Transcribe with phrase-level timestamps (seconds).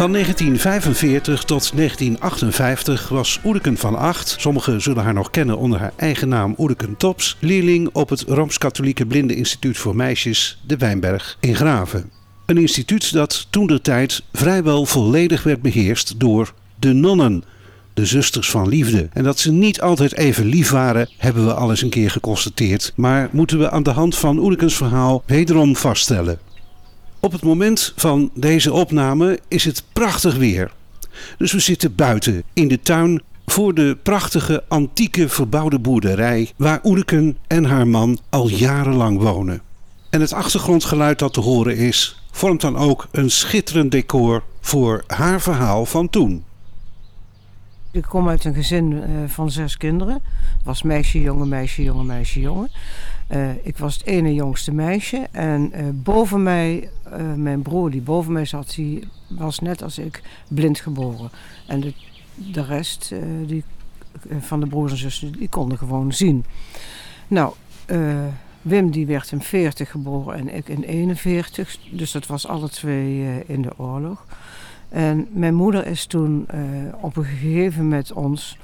[0.00, 5.92] Van 1945 tot 1958 was Oedeken van Acht, sommigen zullen haar nog kennen onder haar
[5.96, 12.10] eigen naam Oedeken Tops, leerling op het Rooms-Katholieke Blindeninstituut voor Meisjes De Wijnberg in Graven.
[12.46, 17.44] Een instituut dat toen de tijd vrijwel volledig werd beheerst door de nonnen,
[17.94, 19.08] de zusters van liefde.
[19.12, 22.92] En dat ze niet altijd even lief waren, hebben we al eens een keer geconstateerd,
[22.96, 26.38] maar moeten we aan de hand van Oedekens verhaal wederom vaststellen.
[27.20, 30.72] Op het moment van deze opname is het prachtig weer.
[31.38, 37.38] Dus we zitten buiten in de tuin voor de prachtige antieke verbouwde boerderij waar Oedeken
[37.46, 39.60] en haar man al jarenlang wonen.
[40.10, 45.40] En het achtergrondgeluid dat te horen is, vormt dan ook een schitterend decor voor haar
[45.40, 46.44] verhaal van toen.
[47.92, 50.22] Ik kom uit een gezin uh, van zes kinderen.
[50.64, 52.70] Was meisje, jongen, meisje, jongen, meisje, jongen.
[53.32, 55.28] Uh, ik was het ene jongste meisje.
[55.30, 56.88] En uh, boven mij,
[57.36, 61.30] mijn broer die boven mij zat, die was net als ik blind geboren.
[61.66, 61.92] En de,
[62.34, 63.14] de rest
[63.46, 63.64] die,
[64.38, 66.44] van de broers en zussen, die konden gewoon zien.
[67.28, 67.54] Nou,
[68.62, 71.76] Wim die werd in 40 geboren en ik in 41.
[71.90, 74.26] Dus dat was alle twee in de oorlog.
[74.88, 76.46] En mijn moeder is toen
[77.00, 78.58] op een gegeven moment ons,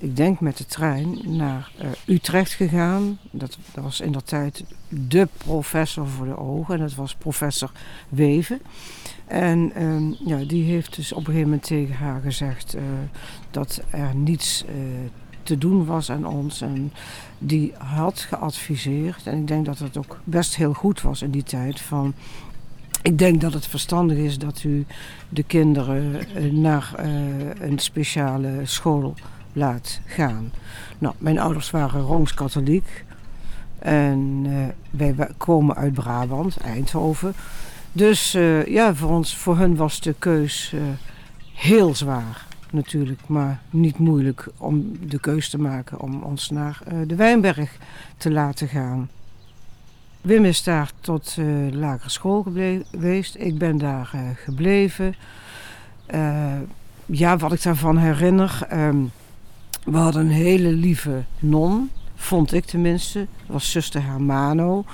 [0.00, 3.18] ik denk met de trein, naar uh, Utrecht gegaan.
[3.30, 6.74] Dat, dat, was in dat tijd de professor voor de ogen.
[6.74, 7.70] En dat was professor
[8.08, 8.60] Weven.
[9.26, 12.82] En um, ja, die heeft dus op een gegeven moment tegen haar gezegd uh,
[13.50, 14.64] dat er niets
[15.42, 16.60] te doen was aan ons.
[16.60, 16.92] En
[17.38, 21.42] die had geadviseerd, en ik denk dat het ook best heel goed was in die
[21.42, 22.14] tijd, van
[23.02, 24.86] ik denk dat het verstandig is dat u
[25.28, 26.92] de kinderen eh, naar
[27.60, 29.14] een speciale school
[29.52, 30.52] laat gaan.
[30.98, 33.04] Nou, mijn ouders waren Rooms-Katholiek.
[33.78, 37.34] En uh, wij komen uit Brabant, Eindhoven.
[37.92, 40.74] Dus uh, ja, voor, ons, voor hun was de keus
[41.54, 43.20] heel zwaar natuurlijk.
[43.26, 47.76] Maar niet moeilijk om de keus te maken om ons naar de Wijnberg
[48.16, 49.10] te laten gaan.
[50.20, 51.36] Wim is daar tot
[51.70, 52.42] lagere school
[52.90, 53.34] geweest.
[53.38, 54.10] Ik ben daar
[54.44, 55.14] gebleven.
[57.06, 58.66] Ja, wat ik daarvan herinner.
[58.72, 59.10] Um,
[59.90, 63.26] we hadden een hele lieve non, vond ik tenminste.
[63.46, 64.84] Was zuster Hermano.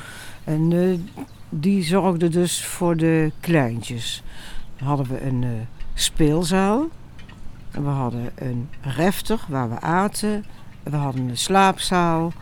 [0.45, 1.09] En
[1.49, 4.23] die zorgde dus voor de kleintjes.
[4.79, 5.45] Dan hadden we een
[5.95, 6.87] speelzaal.
[7.71, 10.45] En we hadden een refter waar we aten.
[10.83, 12.33] We hadden een slaapzaal.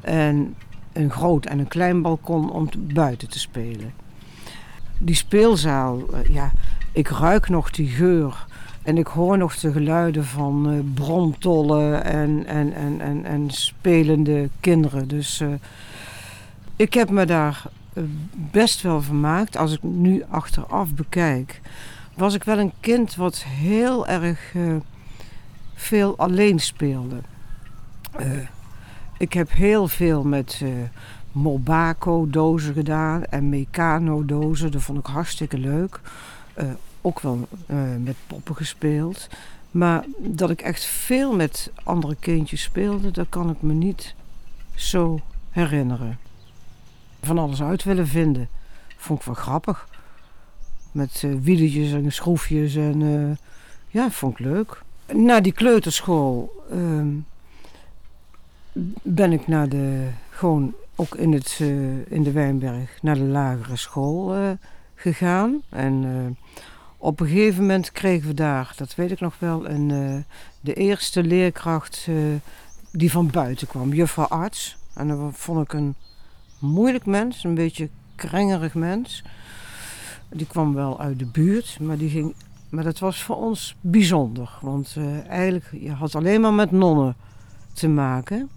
[0.00, 0.54] En
[0.92, 3.92] een groot en een klein balkon om te, buiten te spelen.
[4.98, 6.52] Die speelzaal, uh, ja,
[6.92, 8.46] ik ruik nog die geur
[8.84, 14.48] en ik hoor nog de geluiden van uh, brontollen en, en, en, en, en spelende
[14.60, 15.08] kinderen.
[15.08, 15.48] Dus uh,
[16.76, 17.62] ik heb me daar
[18.50, 19.56] best wel vermaakt.
[19.56, 21.60] Als ik nu achteraf bekijk,
[22.14, 24.54] was ik wel een kind wat heel erg
[25.74, 27.16] veel alleen speelde.
[29.18, 30.62] Ik heb heel veel met
[31.32, 34.72] Mobaco-dozen gedaan en Meccano-dozen.
[34.72, 36.00] Dat vond ik hartstikke leuk.
[37.04, 39.28] Ook wel uh, met poppen gespeeld.
[39.70, 44.14] Maar dat ik echt veel met andere kindjes speelde, dat kan ik me niet
[44.74, 45.20] zo
[45.50, 46.18] herinneren.
[47.22, 48.48] Van alles uit willen vinden.
[48.96, 49.88] Vond ik wel grappig.
[50.92, 53.36] Met uh, wieletjes en schroefjes en uh,
[53.88, 54.82] ja, vond ik leuk.
[55.12, 57.06] Na die kleuterschool uh,
[59.02, 61.58] ben ik naar de, gewoon ook in, het,
[62.08, 64.36] in de Wijnberg naar de lagere school
[64.94, 65.62] gegaan.
[65.68, 66.36] En
[67.04, 70.24] op een gegeven moment kregen we daar, dat weet ik nog wel, een,
[70.60, 72.08] de eerste leerkracht
[72.92, 74.76] die van buiten kwam, juffrouw arts.
[74.94, 75.94] En dat vond ik een
[76.58, 79.22] moeilijk mens, een beetje krengerig mens.
[80.28, 82.34] Die kwam wel uit de buurt, maar die ging.
[82.68, 84.50] Maar dat was voor ons bijzonder.
[84.60, 84.96] Want
[85.28, 87.16] eigenlijk, je had alleen maar met nonnen
[87.72, 88.50] te maken.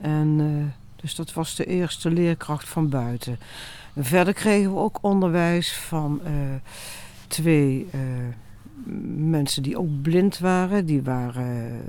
[0.00, 0.64] En, uh,
[0.96, 3.38] dus dat was de eerste leerkracht van buiten.
[3.94, 6.30] En verder kregen we ook onderwijs van uh,
[7.30, 8.00] twee uh,
[9.16, 10.86] mensen die ook blind waren.
[10.86, 11.80] Die waren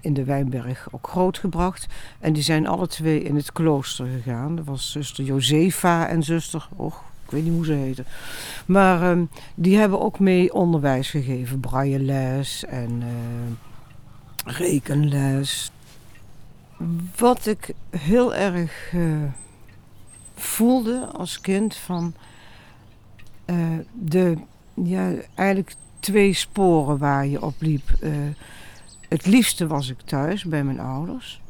[0.00, 1.86] in de Wijnberg ook grootgebracht.
[2.20, 4.56] En die zijn alle twee in het klooster gegaan.
[4.56, 8.04] Dat was zuster Josefa en zuster, och, Ik weet niet hoe ze heten.
[8.66, 11.60] Maar ehm, die hebben ook mee onderwijs gegeven.
[11.60, 15.70] Brailleles en uh, rekenles.
[17.16, 18.94] Wat ik heel erg
[20.34, 22.14] voelde als kind van
[23.92, 24.38] de
[24.84, 27.88] ja, eigenlijk twee sporen waar je op liep.
[29.08, 31.40] het liefste was ik thuis bij mijn ouders.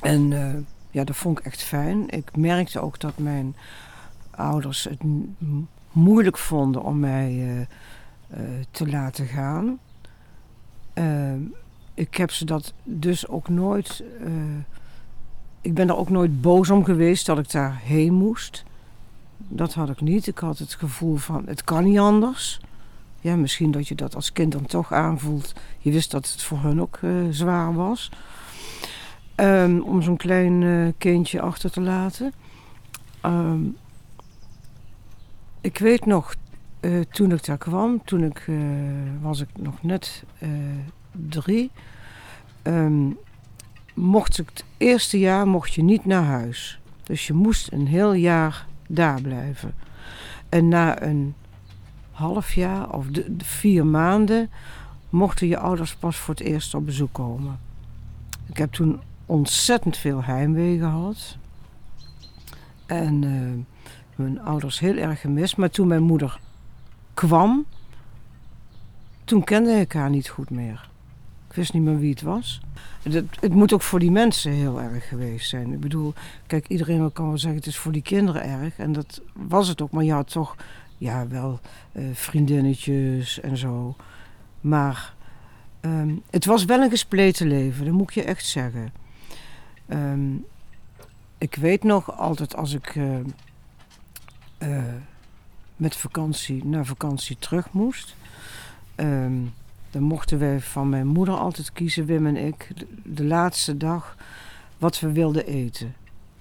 [0.00, 0.28] En
[0.90, 2.08] ja, dat vond ik echt fijn.
[2.08, 3.56] Ik merkte ook dat mijn
[4.30, 5.00] ouders het
[5.92, 7.32] moeilijk vonden om mij
[8.28, 8.38] uh,
[8.70, 9.78] te laten gaan.
[11.94, 14.04] Ik heb ze dat dus ook nooit.
[15.60, 18.64] ik ben er ook nooit boos om geweest dat ik daar heen moest.
[19.36, 20.26] Dat had ik niet.
[20.26, 22.60] Ik had het gevoel van: het kan niet anders.
[23.20, 25.52] Ja, misschien dat je dat als kind dan toch aanvoelt.
[25.78, 26.98] Je wist dat het voor hun ook
[27.30, 28.10] zwaar was.
[29.36, 32.32] Um, om zo'n klein uh, kindje achter te laten.
[33.22, 33.76] Um,
[35.60, 36.34] ik weet nog,
[36.80, 38.50] uh, toen ik daar kwam, toen ik,
[39.20, 40.24] was ik nog net
[41.12, 41.70] drie.
[42.62, 43.18] Um,
[43.94, 46.80] mocht ik het eerste jaar mocht je niet naar huis.
[47.02, 49.74] Dus je moest een heel jaar daar blijven.
[50.48, 51.34] En na een
[52.10, 54.50] half jaar of de, vier maanden
[55.10, 57.58] mochten je ouders pas voor het eerst op bezoek komen.
[58.46, 61.36] Ik heb toen ontzettend veel heimwee gehad.
[62.86, 63.52] En uh,
[64.16, 65.56] mijn ouders heel erg gemist.
[65.56, 66.40] Maar toen mijn moeder
[67.14, 67.64] kwam,
[69.24, 70.88] toen kende ik haar niet goed meer.
[71.48, 72.60] Ik wist niet meer wie het was.
[73.12, 75.72] Het, het, moet ook voor die mensen heel erg geweest zijn.
[75.72, 76.14] Ik bedoel,
[76.46, 78.78] kijk, iedereen kan wel zeggen het is voor die kinderen erg.
[78.78, 79.90] En dat was het ook.
[79.90, 80.56] Maar je had toch
[80.98, 81.60] ja, wel
[81.92, 83.96] uh, vriendinnetjes en zo.
[84.60, 85.14] Maar
[85.80, 88.92] um, het was wel een gespleten leven, dat moet je echt zeggen.
[89.88, 90.44] Um,
[91.38, 93.18] ik weet nog altijd als ik uh,
[94.58, 94.82] uh,
[95.76, 98.14] met vakantie naar vakantie terug moest.
[98.96, 99.52] Um,
[99.96, 102.68] dan mochten wij van mijn moeder altijd kiezen, Wim en ik,
[103.04, 104.16] de, laatste dag
[104.78, 105.94] wat we wilden eten.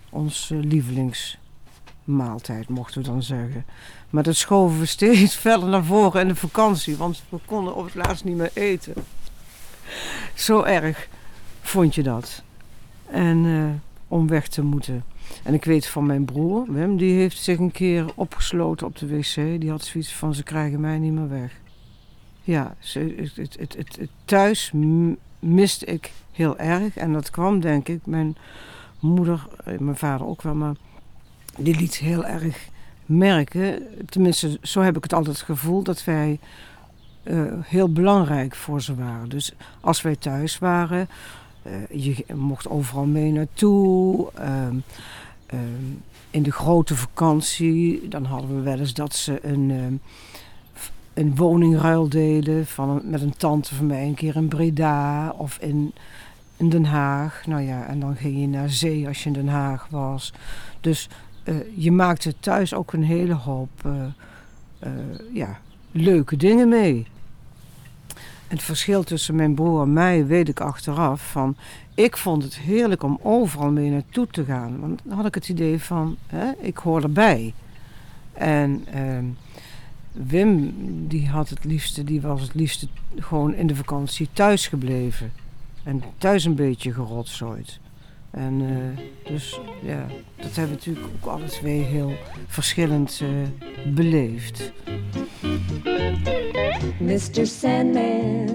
[0.10, 3.66] Onze lievelingsmaaltijd mochten we dan zeggen.
[4.10, 7.86] Maar dat schoven we steeds verder naar voren in de vakantie, want we konden op
[7.86, 8.94] het laatst niet meer eten.
[10.34, 11.08] Zo erg
[11.62, 12.44] vond je dat.
[13.06, 13.70] En uh,
[14.08, 15.04] om weg te moeten.
[15.44, 19.08] En ik weet van mijn broer, Wim, die heeft zich een keer opgesloten op de
[19.08, 19.36] wc.
[19.36, 21.64] Die had zoiets van, ze krijgen mij niet meer weg.
[22.46, 24.72] Ja, ze, het, het, het, het, thuis
[25.40, 26.98] miste ik heel erg.
[26.98, 28.38] En dat kwam, denk ik, mijn
[29.00, 30.76] moeder, eh, mijn vader ook wel, maar
[31.58, 32.70] die liet heel erg
[33.06, 33.88] merken.
[34.10, 36.40] Tenminste, zo heb ik het altijd het gevoel dat wij
[37.24, 39.30] uh, heel belangrijk voor ze waren.
[39.30, 39.52] Dus
[39.82, 41.10] als wij thuis waren,
[41.64, 44.32] uh, je mocht overal mee naartoe.
[44.40, 44.68] Uh,
[46.30, 49.94] in de grote vakantie, dan hadden we wel eens dat ze een, ehm,
[51.16, 55.94] een woningruil deden van met een tante van mij een keer in Breda of in,
[56.58, 57.46] in Den Haag.
[57.46, 60.34] Nou ja, en dan ging je naar zee als je in Den Haag was.
[60.82, 61.10] Dus
[61.44, 64.92] uh, je maakte thuis ook een hele hoop uh,
[65.34, 65.60] ja,
[65.92, 67.08] leuke dingen mee
[68.48, 71.56] het verschil tussen mijn broer en mij weet ik achteraf van...
[71.94, 74.80] Ik vond het heerlijk om overal mee naartoe te gaan.
[74.80, 77.54] Want dan had ik het idee van, hè, ik hoor erbij.
[78.34, 79.18] En uh,
[80.16, 80.74] Wim,
[81.08, 85.32] die had het liefste, die was het liefste gewoon in de vakantie thuis gebleven.
[85.84, 87.80] En thuis een beetje gerotzooid.
[88.32, 90.06] En uh, dus ja,
[90.36, 92.14] dat hebben we natuurlijk ook alle twee heel
[92.48, 93.30] verschillend uh,
[93.94, 94.72] beleefd.
[97.00, 97.46] Mr.
[97.46, 98.48] Sandman,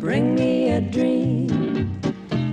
[0.00, 1.46] bring me a dream.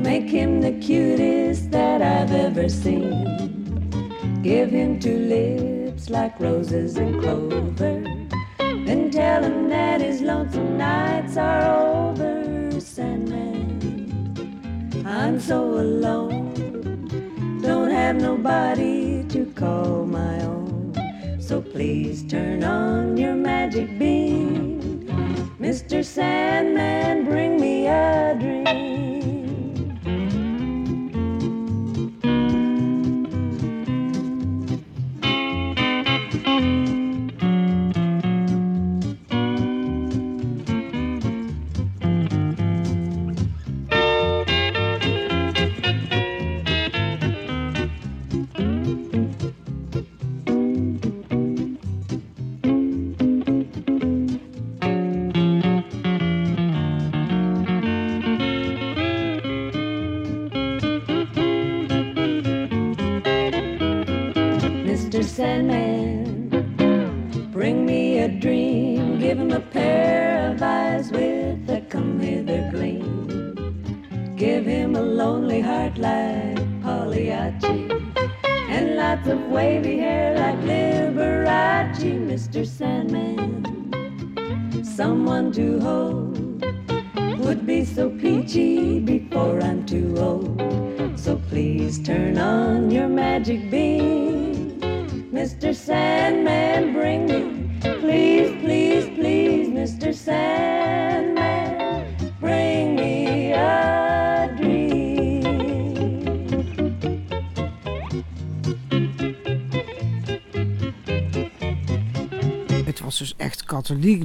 [0.01, 3.27] Make him the cutest that I've ever seen.
[4.44, 5.18] Give him two
[6.09, 8.03] like roses and clover.
[8.57, 13.75] Then tell him that his lonesome nights are over, Sandman.
[15.05, 16.53] I'm so alone,
[17.62, 20.93] don't have nobody to call my own.
[21.39, 25.05] So please turn on your magic beam.
[25.59, 26.03] Mr.
[26.03, 28.94] Sandman, bring me a dream.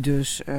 [0.00, 0.56] Dus eh,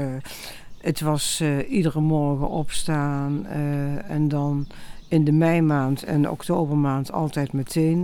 [0.81, 4.67] het was eh, iedere morgen opstaan eh, en dan
[5.07, 8.03] in de meimaand en oktobermaand altijd meteen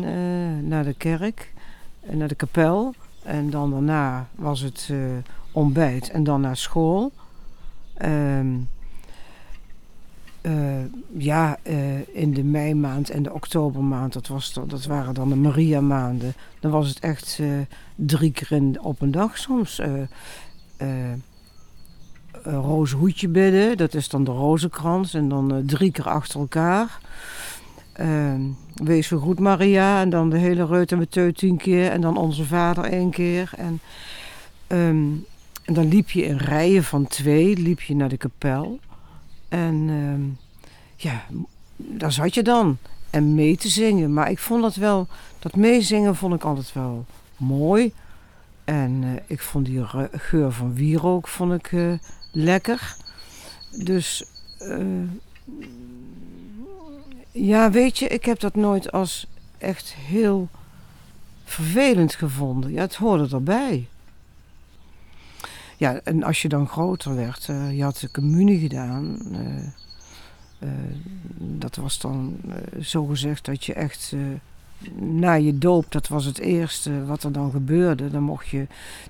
[0.68, 1.54] naar de kerk,
[2.00, 2.94] en naar de kapel.
[3.24, 4.92] En dan daarna was het
[5.52, 7.12] ontbijt en dan naar school.
[7.94, 8.48] Ehm,
[10.42, 10.84] eh,
[11.18, 11.58] ja,
[12.12, 16.34] in de meimaand en de oktobermaand, dat, was, dat waren dan de Maria-maanden.
[16.60, 17.42] Dan was het echt
[17.96, 19.82] drie keer in, op een dag soms.
[20.78, 20.88] Eh
[22.44, 25.14] rozenhoedje bidden, dat is dan de rozenkrans.
[25.14, 27.00] En dan eh, drie keer achter elkaar.
[27.94, 28.42] Ehm,
[28.74, 30.02] Wees zo goed Maria.
[30.02, 31.92] En dan de hele reut en Beteu tien keer.
[31.92, 33.52] En dan onze vader één keer.
[33.56, 33.80] En,
[34.68, 35.12] ehm,
[35.64, 38.80] en dan liep je in rijen van twee, liep je naar de kapel.
[39.50, 40.22] En ehm,
[40.96, 41.24] ja,
[41.76, 42.78] daar zat je dan.
[43.10, 44.14] En mee te zingen.
[44.14, 45.08] Maar ik vond dat wel,
[45.40, 47.06] dat meezingen vond ik altijd wel
[47.38, 47.94] mooi.
[48.68, 51.94] En eh, ik vond die geur van wierook vond ik eh,
[52.32, 52.96] lekker.
[53.84, 54.26] Dus
[54.60, 55.10] eh,
[57.32, 60.50] ja, weet je, ik heb dat nooit als echt heel
[61.44, 62.72] vervelend gevonden.
[62.72, 63.88] Ja, het hoorde erbij.
[65.78, 69.18] Ja, en als je dan groter werd, je had de communie gedaan.
[71.38, 72.38] dat was dan
[72.82, 74.14] zo gezegd dat je echt
[75.00, 78.10] na je doop, dat was het eerste wat er dan gebeurde.
[78.10, 78.68] Dan mocht je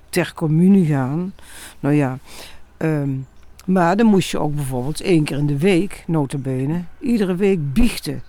[0.08, 1.34] ter communie gaan.
[1.80, 2.18] Nou ja,
[2.76, 3.10] ehm,
[3.64, 8.22] maar dan moest je ook bijvoorbeeld één keer in de week, notabene, iedere week biechten.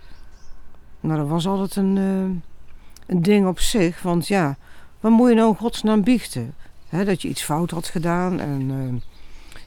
[0.99, 4.01] Nou, dat was altijd een, eh, een ding op zich.
[4.01, 4.57] Want ja,
[4.99, 6.53] wat moet je nou in godsnaam biechten?
[6.89, 8.71] Dat je iets fout had gedaan en...
[8.71, 9.01] eh,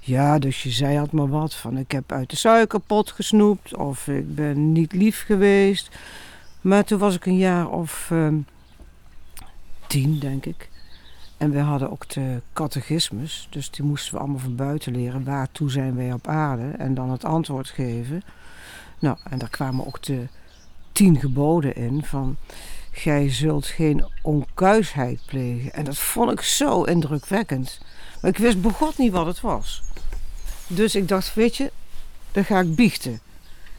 [0.05, 4.09] ja, dus je zei had maar wat van ik heb uit de suikerpot gesnoept of
[4.09, 5.91] ik ben niet lief geweest.
[6.62, 8.38] Maar toen was ik een jaar of ehm,
[9.87, 10.71] tien, denk ik.
[11.37, 15.25] En we hadden ook de catechismus, dus die moesten we allemaal van buiten leren.
[15.25, 16.69] Waartoe zijn wij op aarde?
[16.69, 18.23] En dan het antwoord geven.
[18.99, 20.26] Nou, en daar kwamen ook de
[20.92, 22.37] tien geboden in van...
[22.95, 25.73] Gij zult geen onkuisheid plegen.
[25.73, 27.81] En dat vond ik zo indrukwekkend.
[28.21, 29.83] Maar ik wist begot niet wat het was.
[30.66, 31.73] Dus ik dacht, weet je,
[32.33, 33.21] dan ga ik biechten.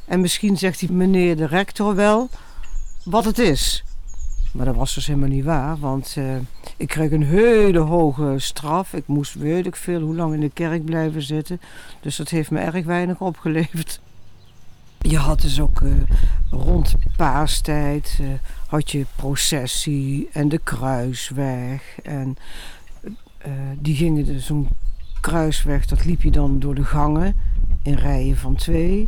[0.05, 2.29] En misschien zegt die meneer de rector wel
[3.03, 3.83] wat het is.
[4.53, 6.35] Maar dat was dus helemaal niet waar, want eh,
[6.77, 8.93] ik kreeg een hele hoge straf.
[8.93, 11.61] Ik moest weet ik veel hoe lang in de kerk blijven zitten.
[12.01, 13.99] Dus dat heeft me erg weinig opgeleverd.
[14.97, 15.91] Je had dus ook eh,
[16.49, 18.27] rond paastijd eh,
[18.67, 21.97] had je processie en de kruisweg.
[22.03, 22.37] En
[23.79, 24.67] die gingen dus zo'n
[25.21, 27.35] kruisweg, dat liep je dan door de gangen
[27.81, 29.07] in rijen van twee.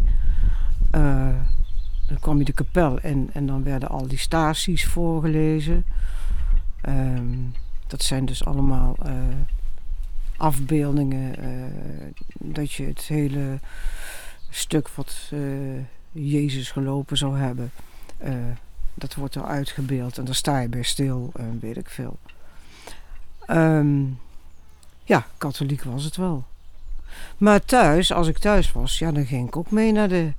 [2.08, 5.86] Dan kwam je de kapel in en dan werden al die staties voorgelezen.
[6.82, 7.38] Ehm,
[7.88, 9.14] dat zijn dus allemaal eh,
[10.38, 11.38] afbeeldingen.
[11.38, 11.50] eh,
[12.34, 13.60] dat je het hele
[14.50, 15.40] stuk wat eh,
[16.12, 17.72] Jezus gelopen zou hebben,
[18.94, 20.18] dat wordt er uitgebeeld.
[20.18, 22.20] En daar sta je bij stil en weet ik veel.
[23.46, 24.04] Ehm,
[25.04, 26.46] ja, katholiek was het wel.
[27.38, 30.34] Maar thuis, als ik thuis was, ja, dan ging ik ook mee naar de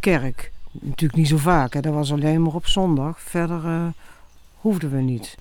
[0.00, 0.52] kerk.
[0.72, 1.80] Natuurlijk niet zo vaak, hè.
[1.80, 3.20] dat was alleen maar op zondag.
[3.20, 3.86] Verder eh,
[4.60, 5.36] hoefden we niet.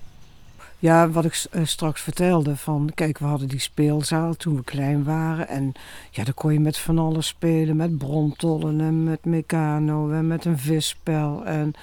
[0.79, 5.03] Ja, wat ik eh, straks vertelde, van kijk, we hadden die speelzaal toen we klein
[5.03, 5.47] waren.
[5.47, 5.71] En
[6.11, 10.45] ja, dan kon je met van alles spelen, met brontollen en met mecano en met
[10.45, 11.45] een visspel.
[11.45, 11.73] En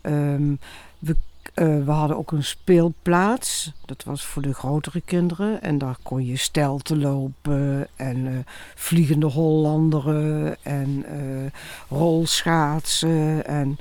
[0.00, 0.54] ehm,
[0.98, 1.16] we,
[1.56, 5.62] eh, we hadden ook een speelplaats, dat was voor de grotere kinderen.
[5.62, 8.32] En daar kon je stelten lopen en eh,
[8.74, 11.50] vliegende hollanderen en eh,
[11.98, 13.46] rolschaatsen.
[13.46, 13.78] En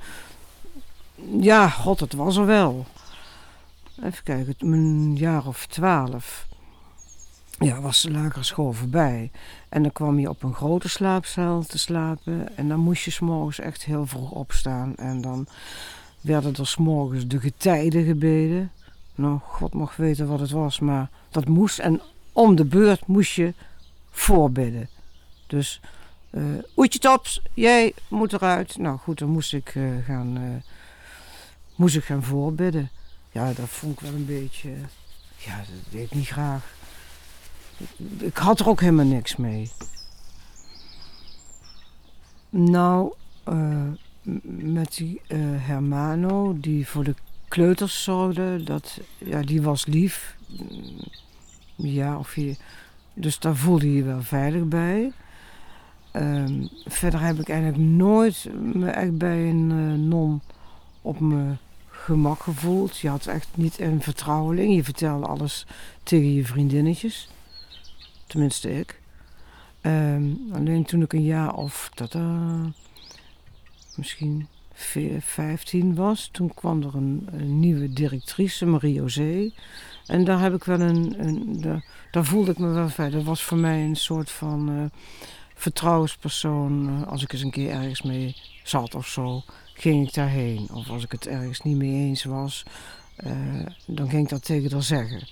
[1.40, 2.86] ja, god, het was er wel.
[4.04, 6.48] Even kijken, een jaar of twaalf.
[7.60, 9.32] Ja, was de lagere school voorbij.
[9.70, 12.58] En dan kwam je op een grote slaapzaal te slapen.
[12.58, 14.96] En dan moest je s'morgens echt heel vroeg opstaan.
[14.96, 15.48] En dan
[16.26, 18.72] werden er s'morgens de getijden gebeden.
[19.16, 21.80] Nou, God mag weten wat het was, maar dat moest.
[21.80, 22.02] En
[22.32, 23.54] om de beurt moest je
[24.10, 24.90] voorbidden.
[25.48, 25.82] Dus
[26.36, 26.44] Uh,
[26.76, 28.78] Oetje Tops, jij moet eruit.
[28.78, 30.64] Nou goed, dan moest ik, gaan,
[31.76, 32.90] moest ik gaan voorbidden.
[33.32, 34.70] Ja, dat vond ik wel een beetje...
[35.38, 36.74] Ja, dat deed ik niet graag.
[38.18, 39.72] Ik had er ook helemaal niks mee.
[42.50, 43.14] Nou,
[44.44, 45.22] met die
[45.58, 47.16] Hermano, die voor de
[47.48, 50.36] kleuters zorgde, dat, ja, die was lief.
[51.76, 52.56] Ja, of je,
[53.14, 55.12] dus daar voelde je je wel veilig bij.
[56.14, 60.42] Um, verder heb ik eigenlijk nooit me echt bij een uh, non
[61.02, 61.58] op mijn
[61.90, 62.98] gemak gevoeld.
[62.98, 64.76] Je had echt niet een vertrouweling.
[64.76, 65.66] Je vertelde alles
[66.04, 67.30] tegen je vriendinnetjes.
[68.28, 69.02] Tenminste ik.
[69.82, 72.66] Um, alleen toen ik een jaar of dat, uh,
[73.98, 74.48] misschien
[75.20, 79.52] 15 was, toen kwam er een, nieuwe directrice, Marie José.
[80.06, 83.12] En daar heb ik wel een, een daar, daar, voelde ik me wel fijn.
[83.12, 84.84] Dat was voor mij een soort van uh,
[85.56, 86.90] vertrouwenspersoon.
[86.90, 90.70] Uh, als ik eens een keer ergens mee zat of zo, ging ik daarheen.
[90.74, 92.64] Of als ik het ergens niet mee eens was,
[93.26, 95.28] uh, dan ging ik dat tegen haar zeggen.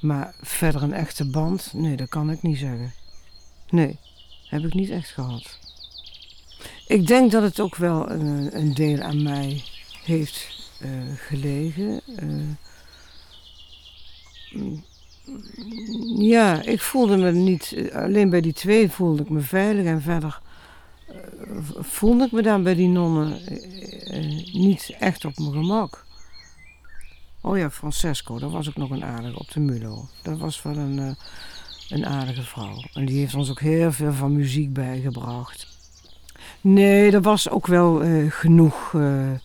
[0.00, 2.92] maar verder een echte band, nee, dat kan ik niet zeggen.
[3.68, 3.98] Nee,
[4.48, 5.58] heb ik niet echt gehad.
[6.86, 9.62] Ik denk dat het ook wel een, een deel aan mij
[10.04, 10.48] heeft
[10.82, 12.00] uh, gelegen.
[12.22, 12.48] Uh,
[16.30, 20.40] ja, ik voelde me niet, alleen bij die twee voelde ik me veilig en verder
[21.10, 21.16] uh,
[21.80, 23.40] voelde ik me dan bij die nonnen
[24.52, 26.04] niet echt op mijn gemak.
[27.40, 30.08] Oh ja, Francesco, dat was ook nog een aardige op de Mulo.
[30.22, 31.16] Dat was wel een,
[31.88, 32.82] een aardige vrouw.
[32.92, 35.71] En die heeft ons ook heel veel van muziek bijgebracht.
[36.64, 39.36] Nee, er was ook wel uh, genoeg uh, uh,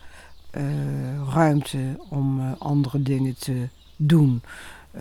[1.33, 1.77] ruimte
[2.09, 4.41] om andere dingen te doen.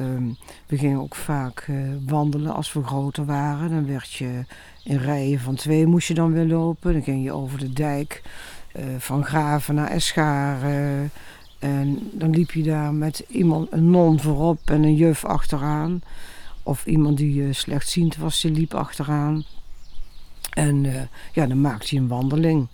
[0.00, 1.70] Um, we gingen ook vaak
[2.06, 3.70] wandelen als we groter waren.
[3.70, 4.44] Dan werd je
[4.84, 6.92] in rijen van twee moest je dan weer lopen.
[6.92, 8.22] Dan ging je over de dijk
[8.98, 11.10] van Graven naar Escharen.
[11.58, 16.02] En dan liep je daar met iemand, een non voorop en een juf achteraan.
[16.62, 19.44] Of iemand die slechtziend was, die liep achteraan.
[20.56, 21.00] En uh,
[21.32, 22.66] ja, dan maakte hij een wandeling.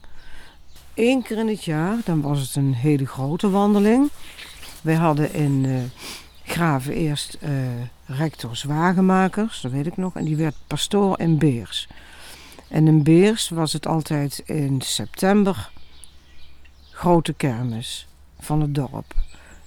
[0.94, 4.10] Eén keer in het jaar, dan was het een hele grote wandeling.
[4.82, 5.82] Wij hadden in uh,
[6.44, 7.50] Graven eerst uh,
[8.06, 10.16] rectors wagenmakers, dat weet ik nog.
[10.16, 11.88] En die werd pastoor in Beers.
[12.68, 15.70] En in Beers was het altijd in september
[16.90, 19.14] grote kermis van het dorp.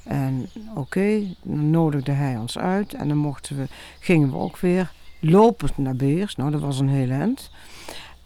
[0.03, 3.67] En oké, dan nodigde hij ons uit en dan mochten we,
[3.99, 6.35] gingen we ook weer lopend naar Beers.
[6.35, 7.49] Nou, dat was een heel eind.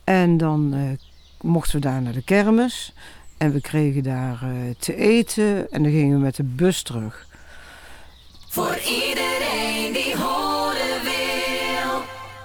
[0.09, 0.91] En dan uh,
[1.41, 2.93] mochten we daar naar de kermis.
[3.37, 5.71] En we kregen daar uh, te eten.
[5.71, 7.27] En dan gingen we met de bus terug.
[8.47, 12.01] Voor iedereen die horen wil.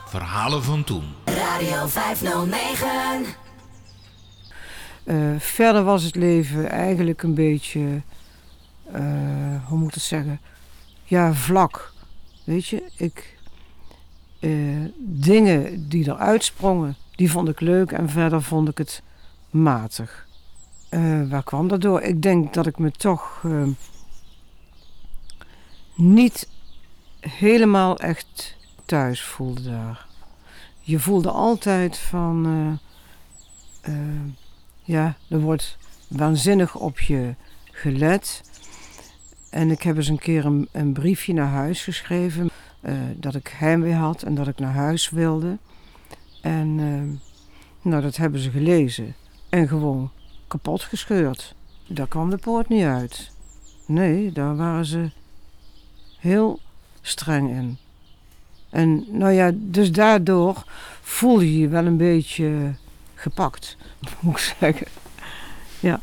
[0.07, 1.05] Verhalen van toen.
[1.25, 3.25] Radio 509.
[5.05, 8.03] Uh, verder was het leven eigenlijk een beetje,
[9.67, 10.41] hoe moet ik het zeggen,
[11.05, 11.93] ja, vlak.
[12.45, 13.39] Weet je, ik,
[14.99, 19.03] dingen die eruit sprongen, die vond ik leuk en verder vond ik het
[19.51, 20.27] matig.
[20.91, 22.01] Uh, waar kwam dat door?
[22.01, 23.69] Ik denk dat ik me toch uh,
[25.95, 26.49] niet
[27.21, 30.07] helemaal echt thuis voelde daar.
[30.81, 32.47] Je voelde altijd van,
[33.89, 33.95] uh,
[34.83, 35.77] ja, er wordt
[36.09, 37.35] waanzinnig op je
[37.71, 38.43] gelet.
[39.51, 42.51] En ik heb eens een keer een, een briefje naar huis geschreven
[43.17, 45.59] dat ik heimwee had en dat ik naar huis wilde.
[46.45, 47.19] En uh,
[47.83, 49.15] nou, dat hebben ze gelezen.
[49.49, 50.11] En gewoon
[50.49, 51.55] kapot gescheurd.
[51.87, 53.31] Daar kwam de poort niet uit.
[53.87, 55.11] Nee, daar waren ze
[56.19, 56.61] heel
[57.01, 57.79] streng in.
[58.71, 60.65] En nou ja, dus daardoor
[61.03, 62.75] voel je je wel een beetje
[63.15, 63.77] gepakt,
[64.21, 64.87] moet ik zeggen.
[65.81, 66.01] Ja.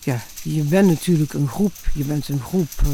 [0.00, 1.72] Ja, je bent natuurlijk een groep.
[1.94, 2.92] Je bent een groep uh,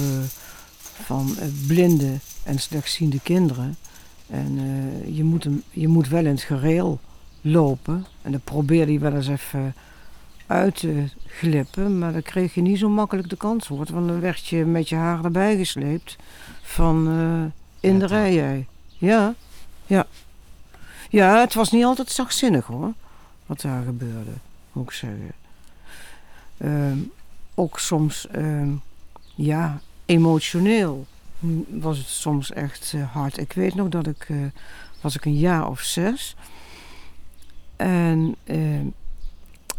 [1.03, 3.77] van uh, blinde en slechtziende kinderen.
[4.27, 7.01] En uh, je, moet hem, je moet wel in het gereel
[7.41, 8.07] lopen.
[8.23, 9.75] En dan probeerde hij wel eens even
[10.47, 11.99] uit te glippen.
[11.99, 13.91] Maar dan kreeg je niet zo makkelijk de kans wordt.
[13.91, 16.17] Want dan werd je met je haar erbij gesleept
[16.63, 17.45] van uh,
[17.81, 18.67] in de rij.
[18.99, 19.35] Ja,
[19.87, 20.07] ja.
[21.11, 22.93] Ja, het was niet altijd zachtzinnig hoor.
[23.47, 24.31] Wat daar gebeurde,
[24.73, 25.33] moet ik zeggen.
[26.59, 26.93] Uh,
[27.55, 28.73] ook soms, uh,
[29.35, 31.07] ja, emotioneel
[31.69, 33.39] was het soms echt uh, hard.
[33.39, 34.47] Ik weet nog dat ik, uh,
[35.01, 36.37] was ik een jaar of zes.
[37.77, 38.81] En uh,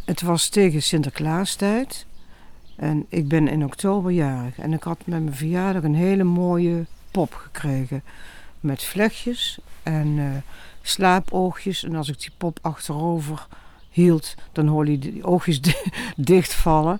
[0.05, 2.05] het was tegen Sinterklaastijd.
[2.75, 4.57] En ik ben in oktober jarig.
[4.59, 8.03] En ik had met mijn verjaardag een hele mooie pop gekregen.
[8.59, 10.25] met vlechtjes en eh,
[10.81, 11.83] slaapoogjes.
[11.83, 13.47] En als ik die pop achterover
[13.89, 16.99] hield, dan hoorde je die oogjes di- dichtvallen.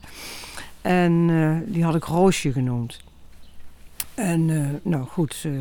[0.82, 3.00] En eh, die had ik Roosje genoemd.
[4.18, 5.52] En eh, nou goed, eh,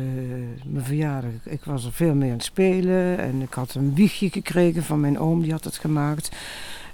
[0.65, 3.17] mijn verjaardag, ik was er veel mee aan het spelen.
[3.17, 6.35] En ik had een wiegje gekregen van mijn oom, die had het gemaakt.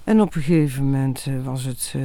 [0.04, 1.96] En op een gegeven moment eh, was het,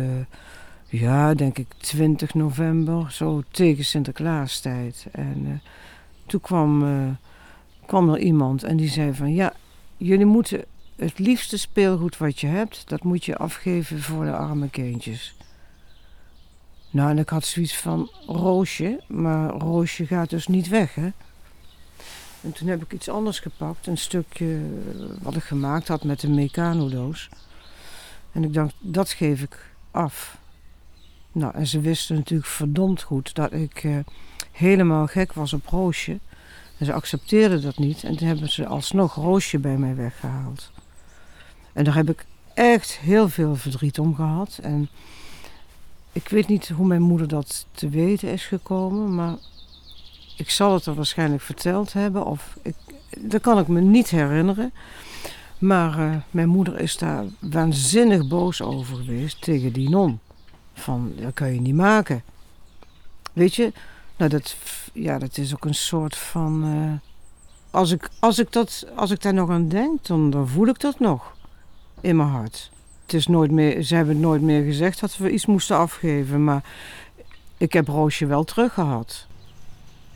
[0.88, 5.06] ja, denk ik 20 november, zo tegen Sinterklaastijd.
[5.12, 5.62] En
[6.26, 6.84] toen kwam,
[7.86, 9.52] kwam er iemand en die zei van, ja,
[9.96, 10.64] jullie moeten
[10.96, 15.36] het liefste speelgoed wat je hebt, dat moet je afgeven voor de arme kindjes.
[16.90, 21.10] Nou, en ik had zoiets van Roosje, maar Roosje gaat dus niet weg, hè.
[22.40, 26.22] En toen heb ik iets anders gepakt, een stukje eh, wat ik gemaakt had met
[26.22, 27.28] een Meccano-doos.
[28.32, 30.38] En ik dacht, dat geef ik af.
[31.32, 33.98] Nou, en ze wisten natuurlijk verdomd goed dat ik eh,
[34.52, 36.18] helemaal gek was op Roosje.
[36.78, 38.04] En ze accepteerden dat niet.
[38.04, 40.70] En toen hebben ze alsnog Roosje bij mij weggehaald.
[41.72, 44.58] En daar heb ik echt heel veel verdriet om gehad.
[44.62, 44.88] En
[46.18, 49.14] ik weet niet hoe mijn moeder dat te weten is gekomen.
[49.14, 49.34] Maar
[50.36, 52.24] ik zal het er waarschijnlijk verteld hebben.
[52.24, 52.74] Of ik,
[53.18, 54.72] dat kan ik me niet herinneren.
[55.58, 60.18] Maar eh, mijn moeder is daar waanzinnig boos over geweest tegen die non.
[60.74, 62.22] Van, dat kan je niet maken.
[63.32, 63.72] Weet je,
[64.16, 64.56] nou dat,
[64.92, 66.64] ja, dat is ook een soort van...
[66.64, 67.10] eh,
[67.70, 70.80] als, ik, als, ik dat, als ik daar nog aan denk, dan, dan voel ik
[70.80, 71.34] dat nog
[72.00, 72.70] in mijn hart.
[73.08, 76.64] Het is nooit meer, ze hebben nooit meer gezegd dat we iets moesten afgeven, maar
[77.56, 79.26] ik heb Roosje wel teruggehad.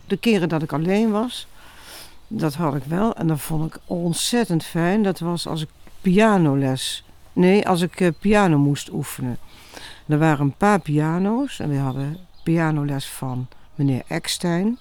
[0.07, 1.47] De keren dat ik alleen was,
[2.29, 3.15] dat had ik wel.
[3.15, 5.03] En dat vond ik ontzettend fijn.
[5.03, 5.69] Dat was als ik
[6.01, 7.05] pianoles...
[7.33, 9.39] Nee, als ik eh, piano moest oefenen.
[10.07, 11.59] Er waren een paar piano's.
[11.59, 14.79] En we hadden pianoles van meneer Eckstein.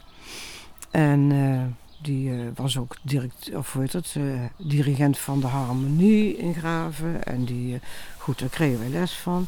[0.92, 4.24] En eh, die eh, was ook direct, of hoe heet het, eh,
[4.58, 7.24] dirigent van de harmonie in Graven.
[7.24, 7.82] En die, eh,
[8.18, 9.48] goed, daar kregen wij les van.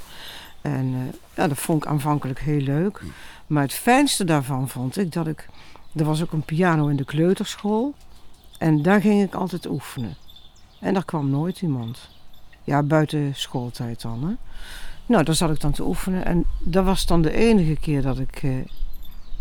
[0.62, 3.02] En ja, dat vond ik aanvankelijk heel leuk.
[3.48, 5.48] Maar het fijnste daarvan vond ik dat ik...
[5.96, 7.94] Er was ook een piano in de kleuterschool.
[8.58, 10.16] En daar ging ik altijd oefenen.
[10.80, 12.10] En daar kwam nooit iemand.
[12.64, 14.24] Ja, buiten schooltijd dan.
[14.24, 14.34] Hè?
[15.06, 16.26] Nou, daar zat ik dan te oefenen.
[16.26, 18.42] En dat was dan de enige keer dat ik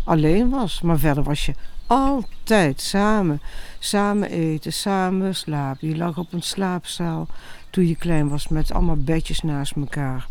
[0.03, 0.81] alleen was.
[0.81, 1.53] Maar verder was je
[1.87, 3.41] altijd samen.
[3.79, 5.87] Samen eten, samen slapen.
[5.87, 7.27] Je lag op een slaapzaal
[7.69, 10.27] toen je klein was met allemaal bedjes naast elkaar.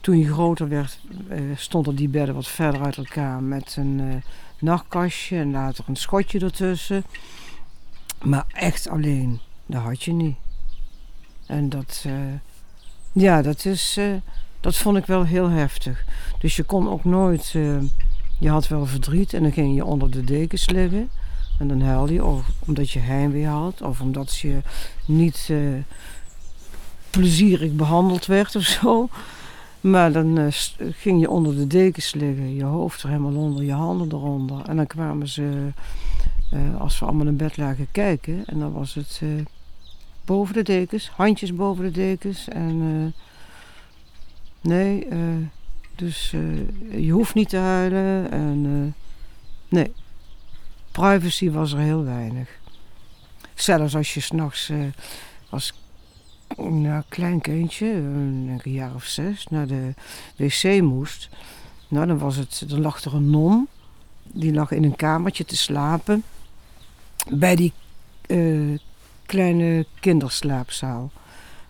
[0.00, 4.30] Toen je groter werd, eh, stonden die bedden wat verder uit elkaar met een eh,
[4.58, 7.04] nachtkastje en later een schotje ertussen.
[8.22, 10.36] Maar echt alleen, dat had je niet.
[11.46, 12.12] En dat, eh,
[13.12, 13.98] ja, dat, is,
[14.60, 16.04] dat vond ik wel heel heftig.
[16.38, 17.54] Dus je kon ook nooit,
[18.42, 21.10] je had wel verdriet en dan ging je onder de dekens liggen.
[21.58, 24.58] En dan huilde je, of omdat je heimwee had, of omdat je
[25.06, 25.58] niet eh,
[27.10, 29.08] plezierig behandeld werd of zo.
[29.80, 30.46] Maar dan eh,
[30.78, 34.64] ging je onder de dekens liggen, je hoofd er helemaal onder, je handen eronder.
[34.64, 35.68] En dan kwamen ze,
[36.50, 38.42] eh, als we allemaal in bed lagen, kijken.
[38.46, 39.20] En dan was het
[40.24, 42.48] boven de dekens, handjes boven de dekens.
[42.48, 43.14] En
[44.60, 45.18] nee, eh,
[46.02, 48.30] dus eh, je hoeft niet te huilen.
[48.30, 49.02] En eh,
[49.68, 49.92] nee,
[50.90, 52.48] privacy was er heel weinig.
[53.54, 54.78] Zelfs als je s'nachts eh
[55.48, 55.72] als
[56.56, 59.94] nou, klein kindje, een, jaar of zes, naar de
[60.36, 61.28] wc moest.
[61.88, 63.68] Nou, dan, was het, dan lag er een non.
[64.22, 66.22] Die lag in een kamertje te slapen.
[67.30, 67.72] Bij die
[69.26, 71.10] kleine kinderslaapzaal.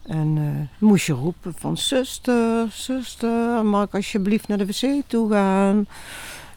[0.03, 5.31] En eh, moest je roepen van zuster, zuster, mag ik alsjeblieft naar de wc toe
[5.31, 5.87] gaan?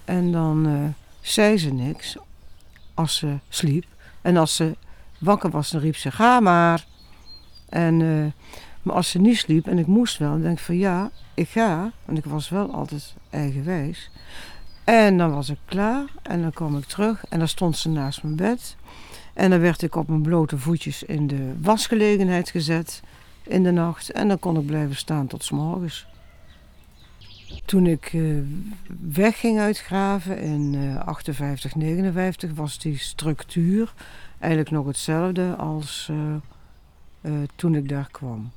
[0.06, 0.74] En dan eh,
[1.22, 2.18] zei ze niks
[2.94, 3.86] als ze sliep.
[4.22, 4.76] En als ze
[5.20, 6.86] wakker was, dan riep ze ga maar.
[7.70, 10.78] En, eh, maar als ze niet sliep en ik moest wel, dan denk ik van
[10.78, 11.92] ja, ik ga.
[12.06, 14.10] Want ik was wel altijd eigenwijs.
[14.84, 18.24] En dan was ik klaar en dan kwam ik terug en dan stond ze naast
[18.24, 18.76] mijn bed.
[19.34, 23.02] En dan werd ik op mijn blote voetjes in de wasgelegenheid gezet
[23.48, 24.12] in de nacht.
[24.12, 26.08] En dan kon ik blijven staan tot 's morgens.
[27.66, 28.22] Toen ik eh,
[29.02, 33.94] wegging uit Graven in eh 58, 59 was die structuur
[34.40, 36.36] eigenlijk nog hetzelfde als eh,
[37.22, 38.52] eh, toen ik daar kwam.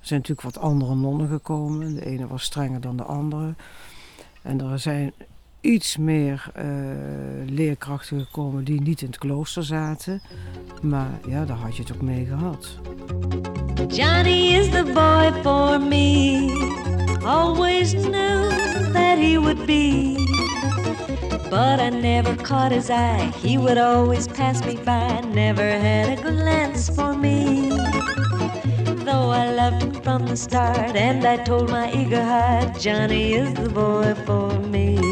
[0.00, 1.94] Er zijn natuurlijk wat andere nonnen gekomen.
[1.94, 3.54] De ene was strenger dan de andere.
[4.42, 5.12] En er zijn
[5.60, 6.66] iets meer eh,
[7.46, 10.22] leerkrachten gekomen die niet in het klooster zaten.
[10.82, 12.78] Maar ja, daar had je het ook mee gehad.
[13.88, 16.48] Johnny is the boy for me.
[17.24, 18.50] Always knew
[18.92, 20.20] that he would be
[21.50, 23.32] but I never caught his eye.
[23.42, 27.70] He would always pass me by, never had a glance for me.
[29.04, 33.52] Though I loved him from the start, and I told my eager heart, Johnny is
[33.54, 35.09] the boy for me.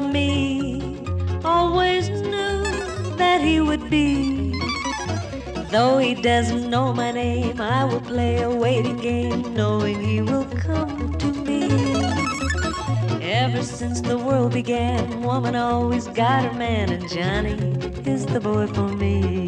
[0.00, 0.80] For me.
[1.44, 2.62] Always knew
[3.16, 4.52] that he would be.
[5.70, 10.44] Though he doesn't know my name, I will play a waiting game, knowing he will
[10.44, 11.62] come to me.
[13.22, 17.56] Ever since the world began, woman always got her man, and Johnny
[18.06, 19.47] is the boy for me.